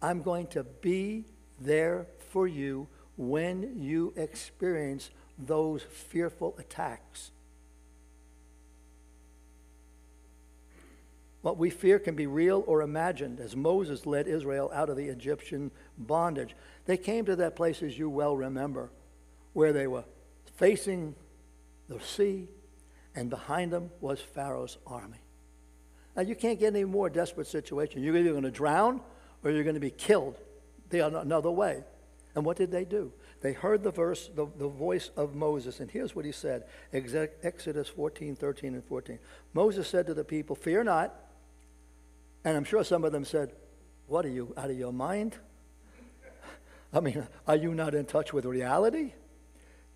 I'm 0.00 0.22
going 0.22 0.46
to 0.48 0.62
be 0.62 1.24
there 1.60 2.06
for 2.30 2.46
you 2.46 2.86
when 3.16 3.76
you 3.76 4.12
experience 4.16 5.10
those 5.38 5.82
fearful 5.82 6.54
attacks. 6.58 7.32
What 11.42 11.56
we 11.56 11.70
fear 11.70 11.98
can 11.98 12.14
be 12.14 12.26
real 12.26 12.64
or 12.66 12.82
imagined, 12.82 13.40
as 13.40 13.56
Moses 13.56 14.06
led 14.06 14.26
Israel 14.26 14.70
out 14.74 14.90
of 14.90 14.96
the 14.96 15.08
Egyptian 15.08 15.70
bondage. 15.96 16.54
They 16.84 16.96
came 16.96 17.24
to 17.26 17.36
that 17.36 17.56
place, 17.56 17.82
as 17.82 17.98
you 17.98 18.10
well 18.10 18.36
remember, 18.36 18.90
where 19.52 19.72
they 19.72 19.86
were 19.86 20.04
facing 20.56 21.14
the 21.88 22.00
sea, 22.00 22.48
and 23.18 23.28
behind 23.28 23.72
them 23.72 23.90
was 24.00 24.20
Pharaoh's 24.20 24.78
army. 24.86 25.18
Now, 26.14 26.22
you 26.22 26.36
can't 26.36 26.58
get 26.58 26.68
any 26.68 26.84
more 26.84 27.10
desperate 27.10 27.48
situation. 27.48 28.00
You're 28.00 28.16
either 28.16 28.30
going 28.30 28.44
to 28.44 28.50
drown 28.50 29.00
or 29.42 29.50
you're 29.50 29.64
going 29.64 29.74
to 29.74 29.80
be 29.80 29.90
killed. 29.90 30.38
Are 30.94 30.98
another 31.00 31.50
way. 31.50 31.82
And 32.36 32.44
what 32.44 32.56
did 32.56 32.70
they 32.70 32.84
do? 32.84 33.12
They 33.40 33.52
heard 33.52 33.82
the 33.82 33.90
verse, 33.90 34.30
the, 34.32 34.46
the 34.56 34.68
voice 34.68 35.10
of 35.16 35.34
Moses. 35.34 35.80
And 35.80 35.90
here's 35.90 36.14
what 36.14 36.24
he 36.24 36.30
said 36.32 36.64
Exodus 36.92 37.88
14, 37.88 38.36
13, 38.36 38.74
and 38.74 38.84
14. 38.84 39.18
Moses 39.52 39.88
said 39.88 40.06
to 40.06 40.14
the 40.14 40.24
people, 40.24 40.54
Fear 40.54 40.84
not. 40.84 41.12
And 42.44 42.56
I'm 42.56 42.64
sure 42.64 42.84
some 42.84 43.04
of 43.04 43.10
them 43.10 43.24
said, 43.24 43.52
What 44.06 44.24
are 44.24 44.30
you, 44.30 44.54
out 44.56 44.70
of 44.70 44.78
your 44.78 44.92
mind? 44.92 45.34
I 46.92 47.00
mean, 47.00 47.26
are 47.48 47.56
you 47.56 47.74
not 47.74 47.96
in 47.96 48.06
touch 48.06 48.32
with 48.32 48.44
reality? 48.44 49.12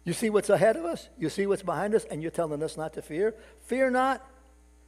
You 0.05 0.13
see 0.13 0.31
what's 0.31 0.51
ahead 0.51 0.77
of 0.77 0.85
us? 0.85 1.09
You 1.19 1.29
see 1.29 1.47
what's 1.47 1.63
behind 1.63 1.95
us? 1.95 2.05
And 2.05 2.23
you're 2.23 2.31
telling 2.31 2.63
us 2.63 2.77
not 2.77 2.95
to 2.95 3.03
fear? 3.03 3.35
Fear 3.61 3.91
not. 3.91 4.27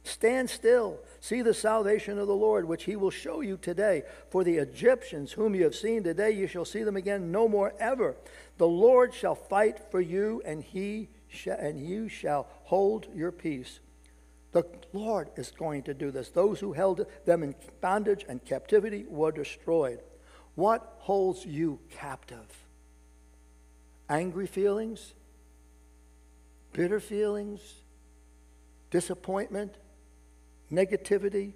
Stand 0.03 0.49
still. 0.49 0.99
See 1.19 1.41
the 1.41 1.53
salvation 1.53 2.19
of 2.19 2.27
the 2.27 2.35
Lord, 2.35 2.65
which 2.65 2.83
he 2.83 2.95
will 2.95 3.09
show 3.09 3.41
you 3.41 3.57
today. 3.57 4.03
For 4.29 4.43
the 4.43 4.57
Egyptians, 4.57 5.31
whom 5.31 5.55
you 5.55 5.63
have 5.63 5.73
seen 5.73 6.03
today, 6.03 6.31
you 6.31 6.47
shall 6.47 6.65
see 6.65 6.83
them 6.83 6.95
again 6.95 7.31
no 7.31 7.47
more 7.47 7.73
ever. 7.79 8.15
The 8.57 8.67
Lord 8.67 9.13
shall 9.13 9.35
fight 9.35 9.79
for 9.89 9.99
you, 9.99 10.43
and, 10.45 10.61
he 10.61 11.09
sh- 11.27 11.47
and 11.47 11.79
you 11.79 12.07
shall 12.07 12.47
hold 12.65 13.07
your 13.15 13.31
peace. 13.31 13.79
The 14.51 14.63
Lord 14.93 15.31
is 15.37 15.51
going 15.51 15.83
to 15.83 15.93
do 15.93 16.11
this. 16.11 16.29
Those 16.29 16.59
who 16.59 16.73
held 16.73 17.05
them 17.25 17.41
in 17.41 17.55
bondage 17.81 18.25
and 18.29 18.43
captivity 18.45 19.05
were 19.09 19.31
destroyed. 19.31 20.01
What 20.53 20.97
holds 20.99 21.45
you 21.45 21.79
captive? 21.89 22.64
Angry 24.09 24.47
feelings? 24.47 25.13
Bitter 26.73 26.99
feelings? 26.99 27.61
Disappointment? 28.91 29.75
negativity, 30.71 31.53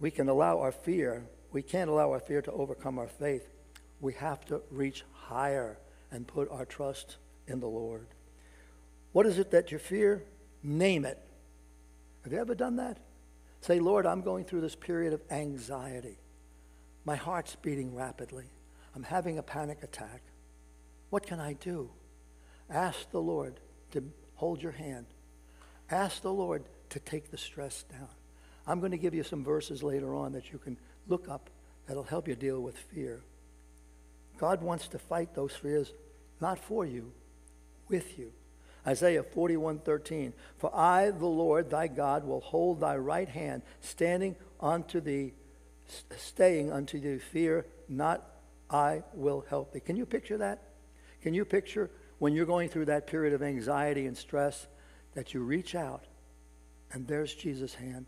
we 0.00 0.10
can 0.10 0.28
allow 0.28 0.60
our 0.60 0.72
fear, 0.72 1.26
we 1.52 1.62
can't 1.62 1.90
allow 1.90 2.12
our 2.12 2.20
fear 2.20 2.42
to 2.42 2.52
overcome 2.52 2.98
our 2.98 3.08
faith. 3.08 3.48
We 4.00 4.12
have 4.14 4.44
to 4.46 4.60
reach 4.70 5.04
higher 5.12 5.78
and 6.12 6.26
put 6.26 6.50
our 6.50 6.64
trust 6.64 7.16
in 7.48 7.58
the 7.58 7.66
Lord. 7.66 8.06
What 9.12 9.26
is 9.26 9.38
it 9.38 9.50
that 9.50 9.72
you 9.72 9.78
fear? 9.78 10.22
Name 10.62 11.04
it. 11.04 11.18
Have 12.22 12.32
you 12.32 12.38
ever 12.38 12.54
done 12.54 12.76
that? 12.76 12.98
Say, 13.60 13.80
Lord, 13.80 14.06
I'm 14.06 14.20
going 14.20 14.44
through 14.44 14.60
this 14.60 14.76
period 14.76 15.12
of 15.12 15.22
anxiety. 15.30 16.18
My 17.04 17.16
heart's 17.16 17.56
beating 17.56 17.96
rapidly. 17.96 18.44
I'm 18.94 19.02
having 19.04 19.38
a 19.38 19.42
panic 19.42 19.82
attack. 19.82 20.22
What 21.10 21.26
can 21.26 21.40
I 21.40 21.54
do? 21.54 21.90
Ask 22.70 23.10
the 23.10 23.20
Lord 23.20 23.60
to 23.92 24.04
hold 24.34 24.62
your 24.62 24.72
hand 24.72 25.06
Ask 25.90 26.22
the 26.22 26.32
Lord 26.32 26.64
to 26.90 27.00
take 27.00 27.30
the 27.30 27.38
stress 27.38 27.84
down. 27.84 28.08
I'm 28.66 28.80
going 28.80 28.92
to 28.92 28.98
give 28.98 29.14
you 29.14 29.22
some 29.22 29.42
verses 29.42 29.82
later 29.82 30.14
on 30.14 30.32
that 30.32 30.52
you 30.52 30.58
can 30.58 30.76
look 31.06 31.28
up 31.28 31.48
that'll 31.86 32.02
help 32.02 32.28
you 32.28 32.34
deal 32.34 32.60
with 32.60 32.76
fear. 32.76 33.22
God 34.38 34.62
wants 34.62 34.88
to 34.88 34.98
fight 34.98 35.34
those 35.34 35.52
fears 35.52 35.92
not 36.40 36.58
for 36.58 36.84
you, 36.84 37.12
with 37.88 38.18
you. 38.18 38.32
Isaiah 38.86 39.22
41:13 39.22 40.32
For 40.58 40.74
I 40.74 41.10
the 41.10 41.26
Lord 41.26 41.70
thy 41.70 41.88
God 41.88 42.24
will 42.24 42.40
hold 42.40 42.80
thy 42.80 42.96
right 42.96 43.28
hand 43.28 43.62
standing 43.80 44.36
unto 44.60 45.00
thee 45.00 45.32
staying 46.16 46.70
unto 46.70 47.00
thee 47.00 47.18
fear 47.18 47.66
not 47.88 48.22
I 48.70 49.02
will 49.14 49.44
help 49.48 49.72
thee. 49.72 49.80
Can 49.80 49.96
you 49.96 50.06
picture 50.06 50.38
that? 50.38 50.62
Can 51.22 51.34
you 51.34 51.44
picture 51.44 51.90
when 52.18 52.34
you're 52.34 52.46
going 52.46 52.68
through 52.68 52.86
that 52.86 53.06
period 53.06 53.32
of 53.32 53.42
anxiety 53.42 54.06
and 54.06 54.16
stress 54.16 54.66
that 55.14 55.34
you 55.34 55.40
reach 55.40 55.74
out 55.74 56.04
and 56.92 57.06
there's 57.06 57.34
Jesus' 57.34 57.74
hand 57.74 58.06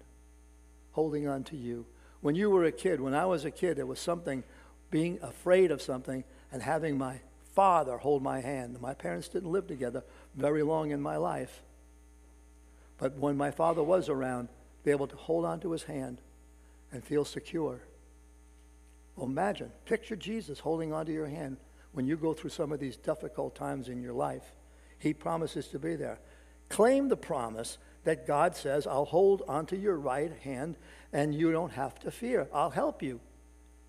holding 0.92 1.28
on 1.28 1.44
to 1.44 1.56
you. 1.56 1.86
When 2.20 2.34
you 2.34 2.50
were 2.50 2.64
a 2.64 2.72
kid, 2.72 3.00
when 3.00 3.14
I 3.14 3.26
was 3.26 3.44
a 3.44 3.50
kid, 3.50 3.76
there 3.76 3.86
was 3.86 4.00
something, 4.00 4.42
being 4.90 5.18
afraid 5.22 5.70
of 5.70 5.80
something 5.80 6.24
and 6.52 6.62
having 6.62 6.98
my 6.98 7.20
father 7.54 7.98
hold 7.98 8.22
my 8.22 8.40
hand. 8.40 8.80
My 8.80 8.94
parents 8.94 9.28
didn't 9.28 9.52
live 9.52 9.66
together 9.66 10.04
very 10.34 10.62
long 10.62 10.90
in 10.90 11.00
my 11.00 11.16
life. 11.16 11.62
But 12.98 13.16
when 13.16 13.36
my 13.36 13.50
father 13.50 13.82
was 13.82 14.08
around, 14.08 14.48
be 14.84 14.90
able 14.90 15.06
to 15.06 15.16
hold 15.16 15.44
on 15.44 15.60
to 15.60 15.72
his 15.72 15.84
hand 15.84 16.20
and 16.92 17.04
feel 17.04 17.24
secure. 17.24 17.82
Imagine, 19.20 19.70
picture 19.84 20.16
Jesus 20.16 20.58
holding 20.58 20.92
onto 20.92 21.12
your 21.12 21.26
hand 21.26 21.56
when 21.92 22.06
you 22.06 22.16
go 22.16 22.32
through 22.32 22.50
some 22.50 22.72
of 22.72 22.80
these 22.80 22.96
difficult 22.96 23.54
times 23.54 23.88
in 23.88 24.02
your 24.02 24.12
life. 24.12 24.54
He 24.98 25.14
promises 25.14 25.68
to 25.68 25.78
be 25.78 25.96
there. 25.96 26.20
Claim 26.68 27.08
the 27.08 27.16
promise 27.16 27.78
that 28.04 28.26
God 28.26 28.54
says, 28.54 28.86
I'll 28.86 29.04
hold 29.04 29.42
onto 29.48 29.76
your 29.76 29.96
right 29.96 30.32
hand 30.42 30.76
and 31.12 31.34
you 31.34 31.52
don't 31.52 31.72
have 31.72 31.98
to 32.00 32.10
fear. 32.10 32.48
I'll 32.52 32.70
help 32.70 33.02
you. 33.02 33.20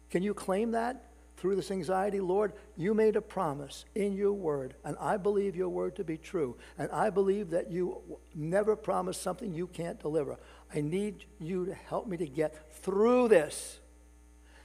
Can 0.09 0.23
you 0.23 0.33
claim 0.33 0.71
that 0.71 1.11
through 1.37 1.55
this 1.55 1.71
anxiety? 1.71 2.19
Lord, 2.19 2.53
you 2.75 2.93
made 2.93 3.15
a 3.15 3.21
promise 3.21 3.85
in 3.95 4.13
your 4.13 4.33
word, 4.33 4.75
and 4.83 4.97
I 4.99 5.17
believe 5.17 5.55
your 5.55 5.69
word 5.69 5.95
to 5.97 6.03
be 6.03 6.17
true. 6.17 6.57
And 6.77 6.91
I 6.91 7.09
believe 7.09 7.49
that 7.51 7.71
you 7.71 8.01
never 8.35 8.75
promise 8.75 9.17
something 9.17 9.53
you 9.53 9.67
can't 9.67 9.99
deliver. 9.99 10.37
I 10.73 10.81
need 10.81 11.25
you 11.39 11.65
to 11.65 11.73
help 11.73 12.07
me 12.07 12.17
to 12.17 12.27
get 12.27 12.73
through 12.83 13.27
this. 13.27 13.80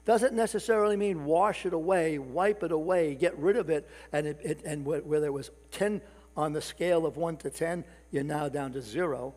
Doesn't 0.07 0.35
necessarily 0.35 0.97
mean 0.97 1.25
wash 1.25 1.67
it 1.67 1.73
away, 1.73 2.19
wipe 2.19 2.63
it 2.63 2.71
away, 2.71 3.17
get 3.17 3.37
rid 3.37 3.57
of 3.57 3.69
it, 3.69 3.91
and, 4.13 4.27
it, 4.27 4.39
it 4.41 4.63
and 4.65 4.87
where 4.87 5.21
there 5.21 5.33
was 5.33 5.51
10 5.73 6.01
on 6.37 6.53
the 6.53 6.63
scale 6.63 7.05
of 7.05 7.17
1 7.17 7.39
to 7.39 7.51
10, 7.51 7.85
you're 8.13 8.23
now 8.23 8.49
down 8.49 8.73
to 8.73 8.81
zero. 8.81 9.35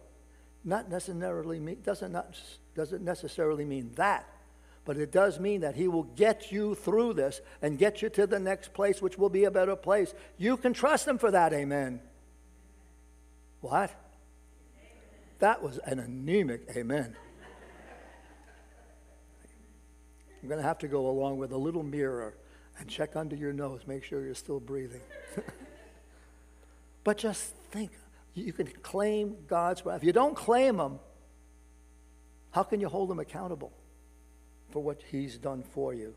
Not 0.63 0.88
necessarily 0.88 1.59
mean, 1.59 1.77
doesn't, 1.83 2.11
not, 2.11 2.39
doesn't 2.75 3.03
necessarily 3.03 3.65
mean 3.65 3.91
that, 3.95 4.27
but 4.85 4.97
it 4.97 5.11
does 5.11 5.39
mean 5.39 5.61
that 5.61 5.73
He 5.73 5.88
will 5.88 6.03
get 6.03 6.51
you 6.51 6.75
through 6.75 7.13
this 7.13 7.41
and 7.63 7.79
get 7.79 8.03
you 8.03 8.09
to 8.09 8.27
the 8.27 8.39
next 8.39 8.71
place, 8.71 9.01
which 9.01 9.17
will 9.17 9.29
be 9.29 9.45
a 9.45 9.51
better 9.51 9.75
place. 9.75 10.13
You 10.38 10.55
can 10.55 10.73
trust 10.73 11.07
Him 11.07 11.17
for 11.17 11.31
that, 11.31 11.51
amen. 11.51 11.99
What? 13.61 13.91
That 15.39 15.63
was 15.63 15.79
an 15.79 15.97
anemic 15.97 16.69
amen. 16.75 17.15
I'm 20.41 20.48
going 20.50 20.62
to 20.62 20.67
have 20.67 20.79
to 20.79 20.88
go 20.88 21.10
along 21.10 21.38
with 21.38 21.51
a 21.51 21.58
little 21.58 21.84
mirror 21.84 22.36
and 22.79 22.88
check 22.88 23.15
under 23.15 23.36
your 23.36 23.51
nose, 23.51 23.81
make 23.88 24.03
sure 24.03 24.24
you're 24.24 24.36
still 24.36 24.60
breathing. 24.60 25.01
but 27.03 27.17
just 27.17 27.53
think 27.72 27.91
you 28.34 28.53
can 28.53 28.67
claim 28.67 29.36
God's 29.48 29.86
wrath. 29.86 29.98
If 29.98 30.03
you 30.03 30.13
don't 30.13 30.36
claim 30.36 30.79
Him, 30.79 31.00
how 32.51 32.63
can 32.63 32.79
you 32.79 32.88
hold 32.88 33.12
Him 33.12 33.19
accountable 33.19 33.74
for 34.72 34.81
what 34.81 35.01
He's 35.12 35.38
done 35.38 35.63
for 35.63 35.93
you? 35.93 36.15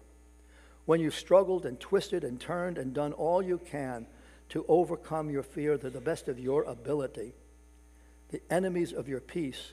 When 0.84 1.00
you've 1.00 1.14
struggled 1.14 1.66
and 1.66 1.78
twisted 1.78 2.24
and 2.24 2.40
turned 2.40 2.78
and 2.78 2.94
done 2.94 3.12
all 3.12 3.42
you 3.42 3.58
can 3.58 4.06
to 4.50 4.64
overcome 4.68 5.30
your 5.30 5.42
fear 5.42 5.78
to 5.78 5.90
the 5.90 6.00
best 6.00 6.28
of 6.28 6.38
your 6.38 6.62
ability, 6.64 7.34
the 8.30 8.40
enemies 8.50 8.92
of 8.92 9.08
your 9.08 9.20
peace 9.20 9.72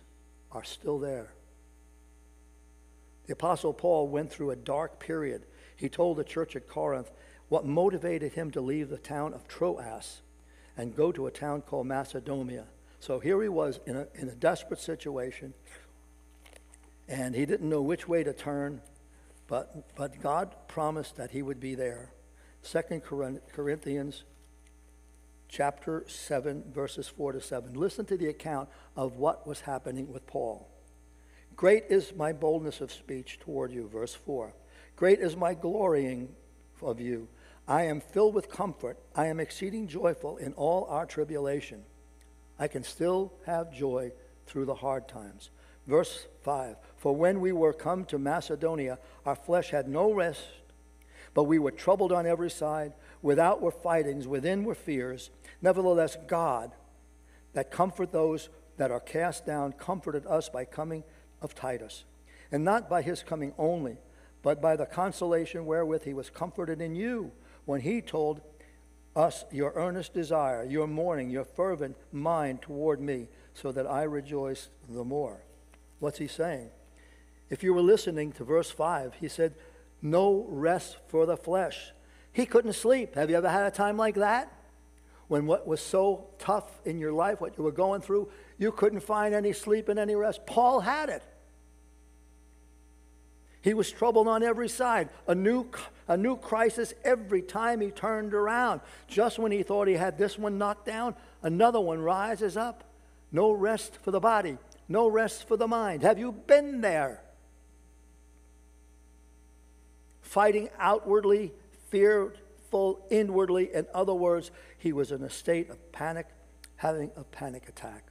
are 0.52 0.64
still 0.64 1.00
there. 1.00 1.34
The 3.30 3.34
Apostle 3.34 3.74
Paul 3.74 4.08
went 4.08 4.32
through 4.32 4.50
a 4.50 4.56
dark 4.56 5.00
period. 5.00 5.46
He 5.76 5.88
told 5.88 6.18
the 6.18 6.24
church 6.24 6.56
at 6.56 6.68
Corinth 6.68 7.12
what 7.48 7.64
motivated 7.64 8.34
him 8.34 8.50
to 8.50 8.60
leave 8.60 8.90
the 8.90 8.98
town 8.98 9.36
of 9.36 9.48
Troas 9.48 10.24
and 10.76 10.96
go 10.96 11.12
to 11.12 11.28
a 11.28 11.32
town 11.32 11.62
called 11.62 11.86
Macedonia. 11.86 12.66
So 13.00 13.20
here 13.20 13.40
he 13.44 13.48
was 13.48 13.82
in 13.86 13.98
a, 13.98 14.08
in 14.16 14.30
a 14.30 14.34
desperate 14.34 14.80
situation, 14.80 15.54
and 17.08 17.36
he 17.36 17.46
didn't 17.46 17.70
know 17.70 17.84
which 17.84 18.08
way 18.08 18.24
to 18.24 18.34
turn, 18.34 18.82
but, 19.46 19.96
but 19.96 20.20
God 20.20 20.56
promised 20.68 21.16
that 21.18 21.30
he 21.30 21.44
would 21.44 21.60
be 21.60 21.76
there. 21.76 22.12
Second 22.64 23.04
Corinthians 23.04 24.24
chapter 25.48 26.04
7, 26.08 26.64
verses 26.74 27.08
4 27.08 27.34
to 27.34 27.42
7. 27.42 27.76
Listen 27.76 28.06
to 28.06 28.18
the 28.18 28.30
account 28.30 28.70
of 28.96 29.18
what 29.18 29.46
was 29.46 29.62
happening 29.62 30.12
with 30.12 30.26
Paul. 30.26 30.68
Great 31.60 31.84
is 31.90 32.16
my 32.16 32.32
boldness 32.32 32.80
of 32.80 32.90
speech 32.90 33.38
toward 33.38 33.70
you, 33.70 33.86
verse 33.90 34.14
4. 34.14 34.54
Great 34.96 35.20
is 35.20 35.36
my 35.36 35.54
glorying 35.54 36.34
of 36.82 37.02
you. 37.02 37.28
I 37.68 37.84
am 37.84 38.00
filled 38.00 38.34
with 38.34 38.48
comfort. 38.48 38.98
I 39.14 39.26
am 39.26 39.42
exceeding 39.42 39.86
joyful 39.86 40.38
in 40.38 40.54
all 40.54 40.86
our 40.86 41.06
tribulation. 41.06 41.84
I 42.58 42.70
can 42.70 42.82
still 42.82 43.34
have 43.46 43.74
joy 43.74 44.14
through 44.46 44.68
the 44.68 44.76
hard 44.76 45.10
times. 45.10 45.50
Verse 45.86 46.28
5 46.44 46.78
For 46.96 47.14
when 47.14 47.42
we 47.42 47.52
were 47.52 47.74
come 47.74 48.06
to 48.06 48.18
Macedonia, 48.18 48.98
our 49.26 49.36
flesh 49.36 49.72
had 49.72 49.90
no 49.90 50.14
rest, 50.14 50.46
but 51.34 51.44
we 51.44 51.60
were 51.60 51.72
troubled 51.72 52.14
on 52.14 52.26
every 52.26 52.50
side. 52.50 52.94
Without 53.22 53.62
were 53.62 53.70
fightings, 53.70 54.30
within 54.30 54.64
were 54.64 54.76
fears. 54.76 55.30
Nevertheless, 55.62 56.16
God, 56.26 56.72
that 57.52 57.70
comfort 57.70 58.14
those 58.14 58.48
that 58.78 58.92
are 58.92 59.02
cast 59.02 59.46
down 59.46 59.74
comforted 59.74 60.26
us 60.26 60.48
by 60.48 60.64
coming 60.64 61.04
of 61.42 61.56
Titus, 61.56 62.06
and 62.52 62.64
not 62.64 62.90
by 62.90 63.02
his 63.02 63.24
coming 63.24 63.54
only, 63.58 63.98
but 64.42 64.62
by 64.62 64.76
the 64.76 64.86
consolation 64.86 65.66
wherewith 65.66 66.04
he 66.04 66.14
was 66.14 66.30
comforted 66.30 66.82
in 66.82 66.96
you 66.96 67.32
when 67.66 67.82
he 67.82 68.02
told 68.02 68.42
us 69.16 69.44
your 69.52 69.74
earnest 69.76 70.14
desire, 70.14 70.64
your 70.64 70.88
mourning, 70.88 71.30
your 71.30 71.44
fervent 71.44 71.98
mind 72.12 72.62
toward 72.62 73.02
me, 73.02 73.28
so 73.54 73.72
that 73.72 73.88
I 73.88 74.04
rejoice 74.04 74.70
the 74.88 75.04
more. 75.04 75.44
What's 76.00 76.20
he 76.20 76.28
saying? 76.28 76.70
If 77.50 77.64
you 77.64 77.74
were 77.74 77.82
listening 77.82 78.32
to 78.34 78.44
verse 78.44 78.70
5, 78.70 79.16
he 79.20 79.28
said, 79.28 79.56
No 80.02 80.46
rest 80.48 80.98
for 81.08 81.26
the 81.26 81.36
flesh. 81.36 81.92
He 82.32 82.46
couldn't 82.46 82.74
sleep. 82.74 83.16
Have 83.16 83.30
you 83.30 83.36
ever 83.36 83.50
had 83.50 83.66
a 83.66 83.72
time 83.72 83.98
like 83.98 84.16
that? 84.16 84.54
When 85.28 85.46
what 85.46 85.68
was 85.68 85.82
so 85.82 86.30
tough 86.40 86.80
in 86.86 87.00
your 87.00 87.12
life, 87.12 87.42
what 87.42 87.58
you 87.58 87.64
were 87.64 87.72
going 87.72 88.02
through, 88.02 88.30
you 88.58 88.72
couldn't 88.72 89.02
find 89.02 89.34
any 89.36 89.54
sleep 89.54 89.90
and 89.90 90.00
any 90.00 90.16
rest. 90.16 90.46
Paul 90.46 90.80
had 90.80 91.10
it. 91.10 91.24
He 93.62 93.74
was 93.74 93.92
troubled 93.92 94.28
on 94.28 94.42
every 94.42 94.70
side, 94.70 95.10
a 95.28 95.36
new, 95.36 95.70
a 96.08 96.16
new 96.16 96.38
crisis 96.38 96.94
every 97.04 97.42
time 97.42 97.82
he 97.82 97.92
turned 97.92 98.34
around. 98.34 98.82
Just 99.08 99.38
when 99.38 99.52
he 99.52 99.64
thought 99.64 99.88
he 99.88 99.96
had 99.96 100.18
this 100.18 100.38
one 100.38 100.58
knocked 100.58 100.86
down, 100.86 101.16
another 101.44 101.80
one 101.80 102.00
rises 102.00 102.56
up. 102.56 102.86
No 103.32 103.52
rest 103.52 103.98
for 104.02 104.12
the 104.12 104.20
body, 104.20 104.58
no 104.88 105.08
rest 105.08 105.48
for 105.48 105.58
the 105.58 105.68
mind. 105.68 106.04
Have 106.04 106.18
you 106.18 106.32
been 106.32 106.82
there? 106.82 107.22
Fighting 110.22 110.70
outwardly, 110.80 111.52
fearful 111.90 113.06
inwardly. 113.10 113.74
In 113.74 113.88
other 113.94 114.14
words, 114.14 114.52
he 114.78 114.94
was 114.94 115.12
in 115.12 115.22
a 115.22 115.30
state 115.30 115.70
of 115.70 115.92
panic, 115.92 116.28
having 116.78 117.12
a 117.18 117.24
panic 117.24 117.68
attack. 117.68 118.09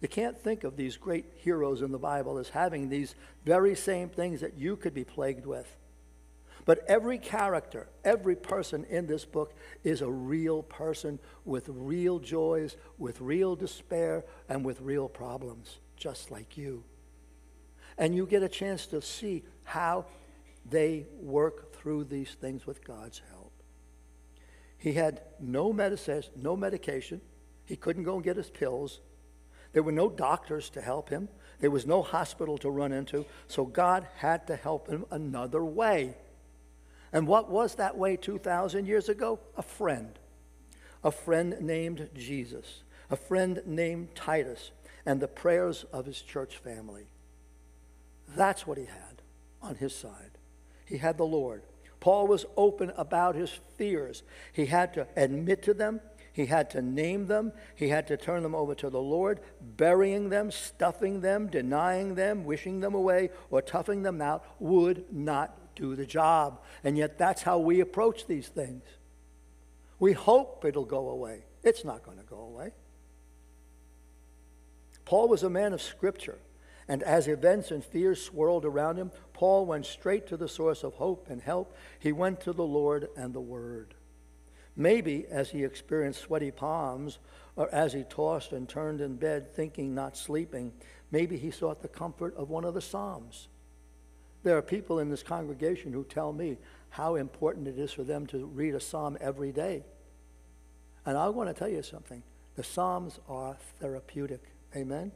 You 0.00 0.08
can't 0.08 0.38
think 0.38 0.64
of 0.64 0.76
these 0.76 0.96
great 0.96 1.24
heroes 1.36 1.82
in 1.82 1.90
the 1.90 1.98
Bible 1.98 2.38
as 2.38 2.50
having 2.50 2.88
these 2.88 3.14
very 3.44 3.74
same 3.74 4.08
things 4.08 4.40
that 4.40 4.58
you 4.58 4.76
could 4.76 4.92
be 4.92 5.04
plagued 5.04 5.46
with. 5.46 5.74
But 6.66 6.84
every 6.88 7.18
character, 7.18 7.86
every 8.04 8.34
person 8.34 8.84
in 8.90 9.06
this 9.06 9.24
book 9.24 9.54
is 9.84 10.02
a 10.02 10.10
real 10.10 10.62
person 10.64 11.20
with 11.44 11.68
real 11.68 12.18
joys, 12.18 12.76
with 12.98 13.20
real 13.20 13.54
despair, 13.54 14.24
and 14.48 14.64
with 14.64 14.80
real 14.80 15.08
problems, 15.08 15.78
just 15.96 16.30
like 16.30 16.58
you. 16.58 16.82
And 17.96 18.14
you 18.14 18.26
get 18.26 18.42
a 18.42 18.48
chance 18.48 18.86
to 18.86 19.00
see 19.00 19.44
how 19.62 20.06
they 20.68 21.06
work 21.20 21.72
through 21.72 22.04
these 22.04 22.34
things 22.34 22.66
with 22.66 22.84
God's 22.84 23.22
help. 23.30 23.52
He 24.76 24.92
had 24.92 25.22
no 25.40 25.72
medicine, 25.72 26.24
no 26.34 26.56
medication. 26.56 27.20
He 27.64 27.76
couldn't 27.76 28.02
go 28.02 28.16
and 28.16 28.24
get 28.24 28.36
his 28.36 28.50
pills. 28.50 29.00
There 29.76 29.82
were 29.82 29.92
no 29.92 30.08
doctors 30.08 30.70
to 30.70 30.80
help 30.80 31.10
him. 31.10 31.28
There 31.60 31.70
was 31.70 31.84
no 31.84 32.00
hospital 32.00 32.56
to 32.56 32.70
run 32.70 32.92
into. 32.92 33.26
So 33.46 33.66
God 33.66 34.06
had 34.16 34.46
to 34.46 34.56
help 34.56 34.88
him 34.88 35.04
another 35.10 35.62
way. 35.62 36.14
And 37.12 37.26
what 37.28 37.50
was 37.50 37.74
that 37.74 37.94
way 37.94 38.16
2,000 38.16 38.86
years 38.86 39.10
ago? 39.10 39.38
A 39.54 39.60
friend. 39.60 40.18
A 41.04 41.10
friend 41.10 41.60
named 41.60 42.08
Jesus. 42.14 42.84
A 43.10 43.16
friend 43.16 43.60
named 43.66 44.14
Titus. 44.14 44.70
And 45.04 45.20
the 45.20 45.28
prayers 45.28 45.84
of 45.92 46.06
his 46.06 46.22
church 46.22 46.56
family. 46.56 47.08
That's 48.34 48.66
what 48.66 48.78
he 48.78 48.86
had 48.86 49.20
on 49.60 49.74
his 49.74 49.94
side. 49.94 50.38
He 50.86 50.96
had 50.96 51.18
the 51.18 51.24
Lord. 51.24 51.64
Paul 52.00 52.28
was 52.28 52.46
open 52.56 52.94
about 52.96 53.34
his 53.34 53.50
fears. 53.76 54.22
He 54.54 54.64
had 54.64 54.94
to 54.94 55.06
admit 55.16 55.62
to 55.64 55.74
them, 55.74 56.00
he 56.36 56.44
had 56.44 56.68
to 56.68 56.82
name 56.82 57.28
them, 57.28 57.50
he 57.74 57.88
had 57.88 58.06
to 58.08 58.18
turn 58.18 58.42
them 58.42 58.54
over 58.54 58.74
to 58.74 58.90
the 58.90 59.00
Lord, 59.00 59.40
burying 59.58 60.28
them, 60.28 60.50
stuffing 60.50 61.22
them, 61.22 61.46
denying 61.46 62.14
them, 62.14 62.44
wishing 62.44 62.80
them 62.80 62.94
away, 62.94 63.30
or 63.48 63.62
toughing 63.62 64.02
them 64.02 64.20
out 64.20 64.44
would 64.58 65.06
not 65.10 65.74
do 65.74 65.96
the 65.96 66.04
job. 66.04 66.60
And 66.84 66.98
yet, 66.98 67.16
that's 67.16 67.40
how 67.40 67.58
we 67.58 67.80
approach 67.80 68.26
these 68.26 68.48
things. 68.48 68.82
We 69.98 70.12
hope 70.12 70.62
it'll 70.66 70.84
go 70.84 71.08
away. 71.08 71.44
It's 71.62 71.86
not 71.86 72.02
going 72.02 72.18
to 72.18 72.24
go 72.24 72.40
away. 72.40 72.72
Paul 75.06 75.28
was 75.28 75.42
a 75.42 75.48
man 75.48 75.72
of 75.72 75.80
Scripture. 75.80 76.36
And 76.86 77.02
as 77.02 77.28
events 77.28 77.70
and 77.70 77.82
fears 77.82 78.22
swirled 78.22 78.66
around 78.66 78.98
him, 78.98 79.10
Paul 79.32 79.64
went 79.64 79.86
straight 79.86 80.26
to 80.26 80.36
the 80.36 80.48
source 80.48 80.84
of 80.84 80.92
hope 80.96 81.28
and 81.30 81.40
help. 81.40 81.74
He 81.98 82.12
went 82.12 82.42
to 82.42 82.52
the 82.52 82.62
Lord 82.62 83.08
and 83.16 83.32
the 83.32 83.40
Word. 83.40 83.94
Maybe 84.76 85.26
as 85.30 85.50
he 85.50 85.64
experienced 85.64 86.20
sweaty 86.20 86.50
palms, 86.50 87.18
or 87.56 87.74
as 87.74 87.94
he 87.94 88.04
tossed 88.04 88.52
and 88.52 88.68
turned 88.68 89.00
in 89.00 89.16
bed, 89.16 89.54
thinking, 89.54 89.94
not 89.94 90.16
sleeping, 90.16 90.72
maybe 91.10 91.38
he 91.38 91.50
sought 91.50 91.80
the 91.80 91.88
comfort 91.88 92.36
of 92.36 92.50
one 92.50 92.64
of 92.64 92.74
the 92.74 92.82
Psalms. 92.82 93.48
There 94.42 94.56
are 94.56 94.62
people 94.62 94.98
in 94.98 95.08
this 95.08 95.22
congregation 95.22 95.92
who 95.92 96.04
tell 96.04 96.32
me 96.32 96.58
how 96.90 97.16
important 97.16 97.66
it 97.66 97.78
is 97.78 97.92
for 97.92 98.04
them 98.04 98.26
to 98.26 98.46
read 98.46 98.74
a 98.74 98.80
psalm 98.80 99.16
every 99.20 99.50
day. 99.50 99.82
And 101.04 101.16
I 101.16 101.28
want 101.30 101.48
to 101.48 101.54
tell 101.54 101.68
you 101.68 101.82
something 101.82 102.22
the 102.54 102.62
Psalms 102.62 103.18
are 103.28 103.56
therapeutic. 103.80 104.42
Amen? 104.74 105.10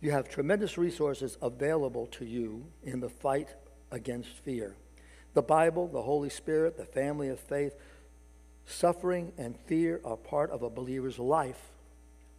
You 0.00 0.10
have 0.10 0.28
tremendous 0.28 0.76
resources 0.76 1.38
available 1.40 2.06
to 2.08 2.24
you 2.24 2.66
in 2.82 3.00
the 3.00 3.08
fight 3.08 3.50
against 3.92 4.30
fear. 4.38 4.74
The 5.34 5.42
Bible, 5.42 5.88
the 5.88 6.02
Holy 6.02 6.28
Spirit, 6.28 6.76
the 6.76 6.84
family 6.84 7.28
of 7.28 7.40
faith, 7.40 7.74
suffering 8.66 9.32
and 9.38 9.56
fear 9.56 10.00
are 10.04 10.16
part 10.16 10.50
of 10.50 10.62
a 10.62 10.70
believer's 10.70 11.18
life, 11.18 11.70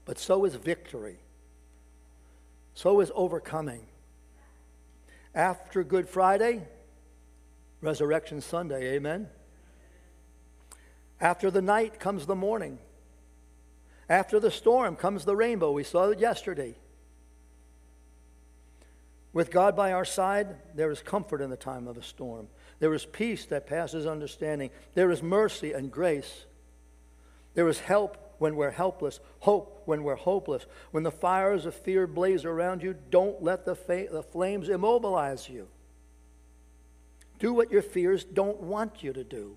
but 0.06 0.20
so 0.20 0.46
is 0.46 0.56
victory. 0.56 1.18
So 2.76 3.00
is 3.00 3.12
overcoming. 3.16 3.86
After 5.36 5.84
Good 5.84 6.08
Friday, 6.08 6.64
Resurrection 7.82 8.42
Sunday, 8.42 8.96
amen? 8.96 9.28
After 11.20 11.50
the 11.50 11.62
night 11.62 12.00
comes 12.00 12.26
the 12.26 12.36
morning. 12.36 12.80
After 14.10 14.40
the 14.40 14.52
storm 14.52 14.96
comes 14.96 15.26
the 15.26 15.36
rainbow. 15.36 15.72
We 15.72 15.84
saw 15.84 16.10
it 16.10 16.20
yesterday. 16.20 16.76
With 19.32 19.50
God 19.50 19.76
by 19.76 19.92
our 19.92 20.06
side, 20.06 20.56
there 20.76 20.92
is 20.92 21.02
comfort 21.02 21.42
in 21.42 21.50
the 21.50 21.58
time 21.58 21.88
of 21.88 21.98
a 21.98 22.04
storm. 22.04 22.48
There 22.84 22.94
is 22.94 23.06
peace 23.06 23.46
that 23.46 23.66
passes 23.66 24.06
understanding. 24.06 24.70
There 24.94 25.10
is 25.10 25.24
mercy 25.24 25.72
and 25.72 25.90
grace. 25.90 26.44
There 27.54 27.70
is 27.70 27.80
help 27.80 28.36
when 28.40 28.58
we're 28.58 28.72
helpless, 28.72 29.22
hope 29.40 29.84
when 29.86 30.04
we're 30.04 30.18
hopeless. 30.18 30.66
When 30.92 31.04
the 31.04 31.10
fires 31.10 31.66
of 31.66 31.76
fear 31.76 32.08
blaze 32.08 32.44
around 32.44 32.84
you, 32.84 32.94
don't 33.10 33.42
let 33.42 33.64
the, 33.64 33.74
fa- 33.74 34.08
the 34.12 34.22
flames 34.22 34.68
immobilize 34.68 35.48
you. 35.48 35.70
Do 37.40 37.54
what 37.54 37.72
your 37.72 37.84
fears 37.84 38.26
don't 38.26 38.60
want 38.60 39.02
you 39.02 39.14
to 39.14 39.24
do. 39.24 39.56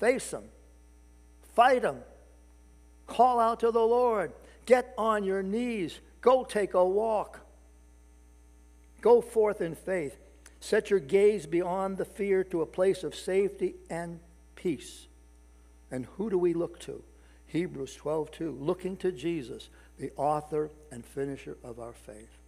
Face 0.00 0.30
them, 0.30 0.44
fight 1.54 1.82
them, 1.82 1.98
call 3.06 3.38
out 3.38 3.60
to 3.60 3.70
the 3.70 3.80
Lord, 3.80 4.32
get 4.64 4.94
on 4.96 5.24
your 5.24 5.42
knees, 5.42 6.00
go 6.22 6.42
take 6.42 6.72
a 6.72 6.82
walk. 6.82 7.40
Go 9.02 9.20
forth 9.20 9.60
in 9.60 9.74
faith. 9.74 10.16
Set 10.62 10.90
your 10.90 11.00
gaze 11.00 11.44
beyond 11.44 11.98
the 11.98 12.04
fear 12.04 12.44
to 12.44 12.62
a 12.62 12.66
place 12.66 13.02
of 13.02 13.16
safety 13.16 13.74
and 13.90 14.20
peace. 14.54 15.08
And 15.90 16.06
who 16.16 16.30
do 16.30 16.38
we 16.38 16.54
look 16.54 16.78
to? 16.82 17.02
Hebrews 17.46 17.96
12, 17.96 18.30
2. 18.30 18.58
Looking 18.60 18.96
to 18.98 19.10
Jesus, 19.10 19.70
the 19.98 20.12
author 20.16 20.70
and 20.92 21.04
finisher 21.04 21.58
of 21.64 21.80
our 21.80 21.92
faith. 21.92 22.38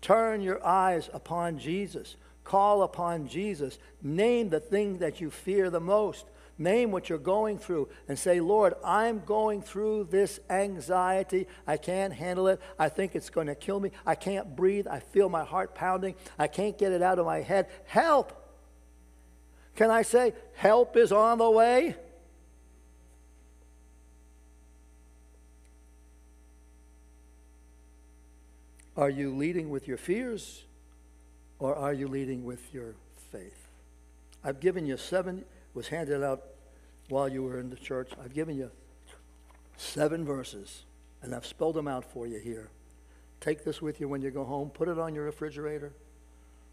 Turn 0.00 0.40
your 0.40 0.64
eyes 0.66 1.10
upon 1.12 1.58
Jesus. 1.58 2.16
Call 2.48 2.82
upon 2.82 3.28
Jesus. 3.28 3.78
Name 4.02 4.48
the 4.48 4.58
thing 4.58 5.00
that 5.00 5.20
you 5.20 5.30
fear 5.30 5.68
the 5.68 5.80
most. 5.80 6.24
Name 6.56 6.90
what 6.90 7.10
you're 7.10 7.18
going 7.18 7.58
through 7.58 7.90
and 8.08 8.18
say, 8.18 8.40
Lord, 8.40 8.72
I'm 8.82 9.20
going 9.26 9.60
through 9.60 10.04
this 10.04 10.40
anxiety. 10.48 11.46
I 11.66 11.76
can't 11.76 12.14
handle 12.14 12.48
it. 12.48 12.58
I 12.78 12.88
think 12.88 13.14
it's 13.14 13.28
going 13.28 13.48
to 13.48 13.54
kill 13.54 13.80
me. 13.80 13.90
I 14.06 14.14
can't 14.14 14.56
breathe. 14.56 14.86
I 14.88 15.00
feel 15.00 15.28
my 15.28 15.44
heart 15.44 15.74
pounding. 15.74 16.14
I 16.38 16.46
can't 16.46 16.78
get 16.78 16.90
it 16.90 17.02
out 17.02 17.18
of 17.18 17.26
my 17.26 17.42
head. 17.42 17.66
Help! 17.84 18.32
Can 19.76 19.90
I 19.90 20.00
say, 20.00 20.32
help 20.54 20.96
is 20.96 21.12
on 21.12 21.36
the 21.36 21.50
way? 21.50 21.96
Are 28.96 29.10
you 29.10 29.36
leading 29.36 29.68
with 29.68 29.86
your 29.86 29.98
fears 29.98 30.64
or 31.58 31.74
are 31.74 31.92
you 31.92 32.08
leading 32.08 32.44
with 32.44 32.72
your 32.72 32.94
faith? 33.32 33.68
I've 34.44 34.60
given 34.60 34.86
you 34.86 34.96
seven 34.96 35.44
was 35.74 35.88
handed 35.88 36.22
out 36.22 36.42
while 37.08 37.28
you 37.28 37.42
were 37.42 37.58
in 37.58 37.70
the 37.70 37.76
church. 37.76 38.10
I've 38.22 38.34
given 38.34 38.56
you 38.56 38.70
seven 39.76 40.24
verses, 40.24 40.84
and 41.22 41.34
I've 41.34 41.46
spelled 41.46 41.74
them 41.74 41.88
out 41.88 42.04
for 42.04 42.26
you 42.26 42.38
here. 42.38 42.68
Take 43.40 43.64
this 43.64 43.80
with 43.80 44.00
you 44.00 44.08
when 44.08 44.22
you 44.22 44.30
go 44.30 44.44
home. 44.44 44.70
Put 44.70 44.88
it 44.88 44.98
on 44.98 45.14
your 45.14 45.24
refrigerator. 45.24 45.92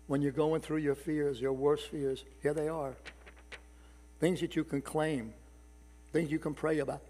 When 0.07 0.21
you're 0.21 0.31
going 0.31 0.61
through 0.61 0.77
your 0.77 0.95
fears, 0.95 1.41
your 1.41 1.53
worst 1.53 1.87
fears, 1.87 2.23
here 2.41 2.53
they 2.53 2.67
are. 2.67 2.95
Things 4.19 4.41
that 4.41 4.55
you 4.55 4.63
can 4.63 4.81
claim, 4.81 5.33
things 6.11 6.31
you 6.31 6.39
can 6.39 6.53
pray 6.53 6.79
about. 6.79 7.01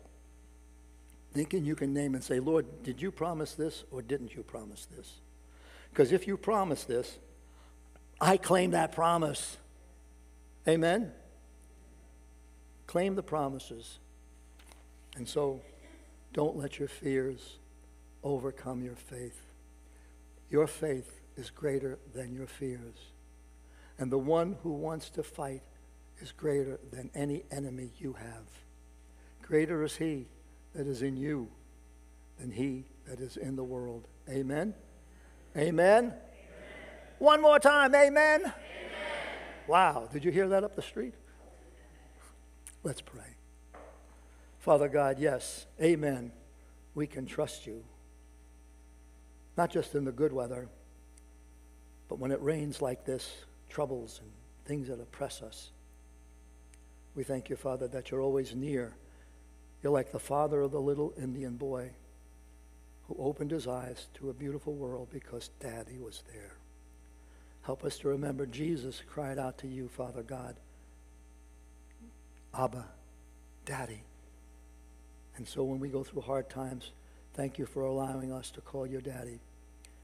thinking 1.35 1.65
you 1.65 1.75
can 1.75 1.93
name 1.93 2.15
and 2.15 2.23
say, 2.23 2.39
Lord, 2.39 2.65
did 2.83 3.01
you 3.01 3.11
promise 3.11 3.53
this 3.53 3.83
or 3.91 4.01
didn't 4.01 4.33
you 4.35 4.41
promise 4.41 4.87
this? 4.95 5.15
Because 5.89 6.13
if 6.13 6.27
you 6.27 6.37
promise 6.37 6.85
this, 6.85 7.17
I 8.19 8.37
claim 8.37 8.71
that 8.71 8.91
promise. 8.91 9.57
Amen? 10.67 11.11
Claim 12.87 13.15
the 13.15 13.23
promises. 13.23 13.99
And 15.15 15.27
so 15.27 15.61
don't 16.33 16.57
let 16.57 16.79
your 16.79 16.87
fears 16.87 17.57
overcome 18.23 18.83
your 18.83 18.95
faith. 18.95 19.41
Your 20.49 20.67
faith 20.67 21.21
is 21.37 21.49
greater 21.49 21.99
than 22.13 22.33
your 22.33 22.47
fears. 22.47 23.11
And 23.97 24.11
the 24.11 24.17
one 24.17 24.57
who 24.63 24.71
wants 24.71 25.09
to 25.11 25.23
fight 25.23 25.61
is 26.19 26.31
greater 26.31 26.79
than 26.91 27.09
any 27.13 27.43
enemy 27.51 27.91
you 27.97 28.13
have. 28.13 28.45
Greater 29.41 29.83
is 29.83 29.97
he 29.97 30.27
that 30.73 30.87
is 30.87 31.01
in 31.01 31.17
you 31.17 31.47
than 32.39 32.51
he 32.51 32.85
that 33.07 33.19
is 33.19 33.37
in 33.37 33.55
the 33.55 33.63
world. 33.63 34.07
Amen? 34.29 34.73
Amen? 35.55 36.13
One 37.19 37.41
more 37.41 37.59
time, 37.59 37.95
amen? 37.95 38.41
amen? 38.41 38.53
Wow, 39.67 40.09
did 40.11 40.25
you 40.25 40.31
hear 40.31 40.49
that 40.49 40.63
up 40.63 40.75
the 40.75 40.81
street? 40.81 41.13
Let's 42.83 43.01
pray. 43.01 43.23
Father 44.59 44.89
God, 44.89 45.17
yes, 45.19 45.65
amen. 45.81 46.31
We 46.93 47.07
can 47.07 47.25
trust 47.25 47.65
you. 47.65 47.83
Not 49.57 49.71
just 49.71 49.95
in 49.95 50.03
the 50.03 50.11
good 50.11 50.33
weather, 50.33 50.67
but 52.09 52.19
when 52.19 52.31
it 52.31 52.41
rains 52.41 52.81
like 52.81 53.05
this, 53.05 53.45
troubles 53.69 54.19
and 54.21 54.31
things 54.65 54.87
that 54.89 54.99
oppress 54.99 55.41
us. 55.41 55.71
We 57.15 57.23
thank 57.23 57.49
you, 57.49 57.55
Father, 57.55 57.87
that 57.89 58.11
you're 58.11 58.21
always 58.21 58.53
near. 58.53 58.95
You're 59.81 59.93
like 59.93 60.11
the 60.11 60.19
father 60.19 60.61
of 60.61 60.71
the 60.71 60.81
little 60.81 61.13
Indian 61.17 61.55
boy 61.55 61.91
who 63.07 63.15
opened 63.19 63.51
his 63.51 63.67
eyes 63.67 64.07
to 64.15 64.29
a 64.29 64.33
beautiful 64.33 64.73
world 64.73 65.09
because 65.11 65.49
Daddy 65.59 65.97
was 65.97 66.23
there. 66.33 66.54
Help 67.65 67.83
us 67.83 67.97
to 67.97 68.09
remember 68.09 68.45
Jesus 68.45 69.01
cried 69.09 69.39
out 69.39 69.57
to 69.59 69.67
you, 69.67 69.87
Father 69.87 70.21
God, 70.21 70.55
Abba, 72.53 72.85
Daddy. 73.65 74.03
And 75.35 75.47
so 75.47 75.63
when 75.63 75.79
we 75.79 75.89
go 75.89 76.03
through 76.03 76.21
hard 76.21 76.47
times, 76.47 76.91
thank 77.33 77.57
you 77.57 77.65
for 77.65 77.81
allowing 77.81 78.31
us 78.31 78.51
to 78.51 78.61
call 78.61 78.85
you 78.85 79.01
Daddy 79.01 79.39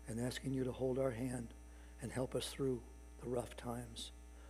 and 0.08 0.20
asking 0.20 0.54
you 0.54 0.64
to 0.64 0.72
hold 0.72 0.98
our 0.98 1.12
hand 1.12 1.50
and 2.02 2.12
help 2.12 2.34
us 2.34 2.48
through 2.48 2.82
the 3.24 3.30
rough 3.30 3.56
times. 3.56 4.10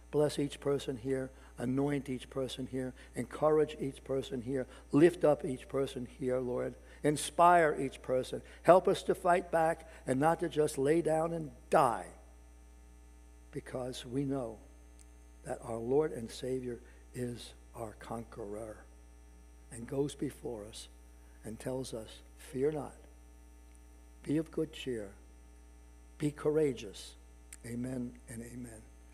Bless 0.09 0.39
each 0.39 0.61
person 0.61 0.95
here. 0.95 1.31
Anoint 1.57 2.09
each 2.09 2.29
person 2.29 2.65
here. 2.71 2.93
Encourage 3.15 3.75
each 3.79 4.01
person 4.05 4.41
here. 4.41 4.67
Lift 4.93 5.25
up 5.25 5.43
each 5.43 5.67
person 5.67 6.07
here, 6.17 6.39
Lord. 6.39 6.75
Inspire 7.03 7.75
each 7.77 8.01
person. 8.01 8.41
Help 8.63 8.87
us 8.87 9.03
to 9.03 9.13
fight 9.13 9.51
back 9.51 9.89
and 10.07 10.17
not 10.17 10.39
to 10.39 10.47
just 10.47 10.77
lay 10.77 11.01
down 11.01 11.33
and 11.33 11.51
die 11.69 12.05
because 13.51 14.05
we 14.05 14.23
know 14.23 14.57
that 15.45 15.59
our 15.63 15.77
Lord 15.77 16.11
and 16.11 16.29
Savior 16.29 16.79
is 17.13 17.53
our 17.75 17.93
conqueror 17.99 18.85
and 19.71 19.87
goes 19.87 20.15
before 20.15 20.65
us 20.65 20.87
and 21.43 21.59
tells 21.59 21.93
us, 21.93 22.21
Fear 22.37 22.73
not, 22.73 22.95
be 24.23 24.37
of 24.37 24.51
good 24.51 24.73
cheer, 24.73 25.11
be 26.17 26.31
courageous. 26.31 27.15
Amen 27.65 28.11
and 28.27 28.41
amen. 28.41 28.81